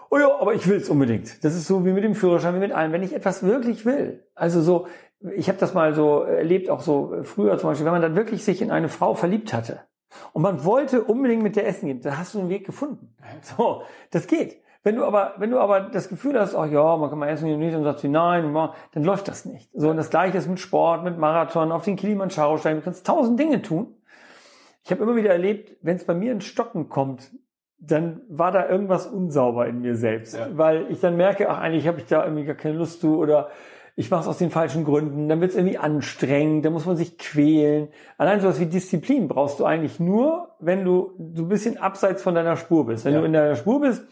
[0.10, 1.44] oh ja, aber ich will es unbedingt.
[1.44, 2.94] Das ist so wie mit dem Führerschein, wie mit allem.
[2.94, 4.88] Wenn ich etwas wirklich will, also so,
[5.36, 8.44] ich habe das mal so erlebt, auch so früher zum Beispiel, wenn man dann wirklich
[8.44, 9.82] sich in eine Frau verliebt hatte
[10.34, 13.16] und man wollte unbedingt mit der essen gehen, dann hast du einen Weg gefunden.
[13.42, 14.62] So, das geht.
[14.84, 17.48] Wenn du aber, wenn du aber das Gefühl hast, ach ja, man kann mal essen
[17.48, 18.54] gehen nicht, dann sagst du nein,
[18.94, 19.70] dann läuft das nicht.
[19.74, 23.06] So, und das Gleiche ist mit Sport, mit Marathon, auf den Kilimanjaro steigen, du kannst
[23.06, 23.96] tausend Dinge tun.
[24.84, 27.32] Ich habe immer wieder erlebt, wenn es bei mir in Stocken kommt,
[27.80, 30.48] dann war da irgendwas unsauber in mir selbst, ja.
[30.52, 33.50] weil ich dann merke, ach eigentlich habe ich da irgendwie gar keine Lust zu oder
[34.00, 36.96] ich mache es aus den falschen Gründen, dann wird es irgendwie anstrengend, dann muss man
[36.96, 37.88] sich quälen.
[38.20, 42.36] Allein sowas wie Disziplin brauchst du eigentlich nur, wenn du so ein bisschen abseits von
[42.36, 43.06] deiner Spur bist.
[43.06, 43.20] Wenn ja.
[43.22, 44.04] du in deiner Spur bist,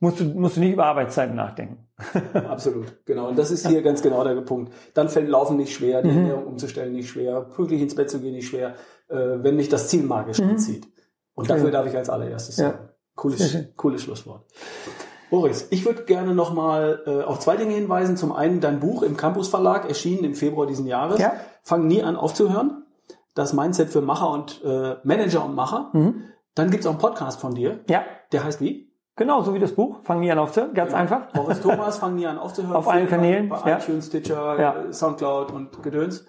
[0.00, 1.86] musst du, musst du nicht über Arbeitszeiten nachdenken.
[2.34, 3.28] Absolut, genau.
[3.28, 4.72] Und das ist hier ganz genau der Punkt.
[4.94, 6.18] Dann fällt Laufen nicht schwer, die mhm.
[6.18, 8.74] Ernährung umzustellen nicht schwer, pünktlich insEtt zu gehen nicht schwer,
[9.08, 10.50] äh, wenn nicht das Ziel magisch mhm.
[10.50, 10.88] anzieht.
[11.34, 12.78] Und dafür darf ich als allererstes sagen.
[12.80, 12.88] Ja.
[13.14, 14.44] Cooles, cooles Schlusswort.
[15.30, 18.16] Boris, ich würde gerne nochmal äh, auf zwei Dinge hinweisen.
[18.16, 21.20] Zum einen dein Buch im Campus Verlag, erschienen im Februar diesen Jahres.
[21.20, 21.32] Ja.
[21.62, 22.84] Fang nie an aufzuhören.
[23.34, 25.90] Das Mindset für Macher und äh, Manager und Macher.
[25.92, 26.24] Mhm.
[26.54, 27.80] Dann gibt's auch einen Podcast von dir.
[27.88, 28.04] Ja.
[28.32, 28.90] Der heißt wie?
[29.16, 30.00] Genau, so wie das Buch.
[30.04, 30.74] Fang nie an aufzuhören.
[30.74, 30.98] Ganz ja.
[30.98, 31.32] einfach.
[31.32, 32.74] Boris Thomas, fang nie an aufzuhören.
[32.74, 33.48] auf allen Kanälen.
[33.48, 33.78] Bei ja.
[33.78, 34.92] iTunes, Stitcher, ja.
[34.92, 36.26] Soundcloud und Gedöns.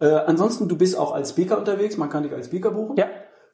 [0.00, 1.96] Äh, ansonsten, du bist auch als Speaker unterwegs.
[1.96, 2.96] Man kann dich als Speaker buchen.
[2.96, 3.06] Ja.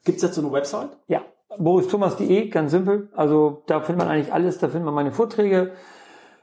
[0.05, 0.91] Gibt's dazu eine Website?
[1.09, 1.23] Ja
[1.59, 3.09] boristomas.de, ganz simpel.
[3.15, 5.73] Also da findet man eigentlich alles, da findet man meine Vorträge,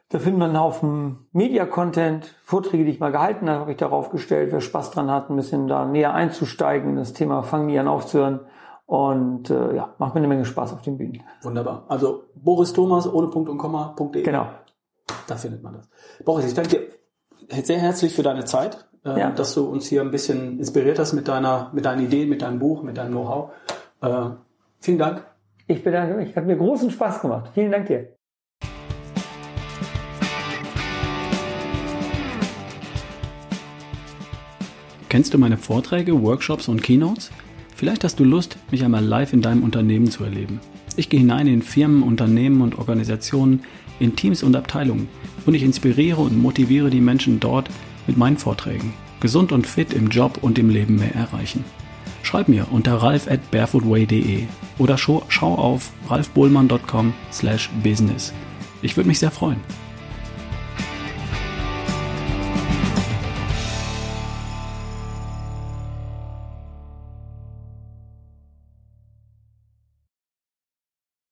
[0.10, 4.10] da findet man einen Haufen Media-Content, Vorträge, die ich mal gehalten habe, habe ich darauf
[4.10, 4.52] gestellt.
[4.52, 8.42] Wer Spaß dran hat, ein bisschen da näher einzusteigen, das Thema Fangen nie an aufzuhören.
[8.86, 11.24] Und äh, ja, macht mir eine Menge Spaß auf den Bühnen.
[11.44, 11.86] Wunderbar.
[11.88, 14.22] Also Boris Thomas ohne Punkt und Komma.de.
[14.22, 14.48] Genau.
[15.28, 15.90] Da findet man das.
[16.26, 16.70] Boris, ich danke
[17.50, 19.32] dir sehr herzlich für deine Zeit, äh, ja.
[19.32, 22.60] dass du uns hier ein bisschen inspiriert hast mit deiner, mit deinen Ideen, mit deinem
[22.60, 23.52] Buch, mit deinem Know-how.
[24.02, 24.32] Äh,
[24.82, 25.24] Vielen Dank.
[25.68, 26.36] Ich bedanke mich.
[26.36, 27.52] Hat mir großen Spaß gemacht.
[27.54, 28.16] Vielen Dank dir.
[35.08, 37.32] Kennst du meine Vorträge, Workshops und Keynotes?
[37.76, 40.60] Vielleicht hast du Lust, mich einmal live in deinem Unternehmen zu erleben.
[40.96, 43.64] Ich gehe hinein in Firmen, Unternehmen und Organisationen,
[44.00, 45.10] in Teams und Abteilungen
[45.46, 47.70] und ich inspiriere und motiviere die Menschen dort
[48.08, 48.94] mit meinen Vorträgen.
[49.20, 51.64] Gesund und fit im Job und im Leben mehr erreichen.
[52.24, 54.46] Schreib mir unter ralf at barefootway.de
[54.78, 58.34] oder schau auf ralfbohlmann.com slash business.
[58.82, 59.60] Ich würde mich sehr freuen.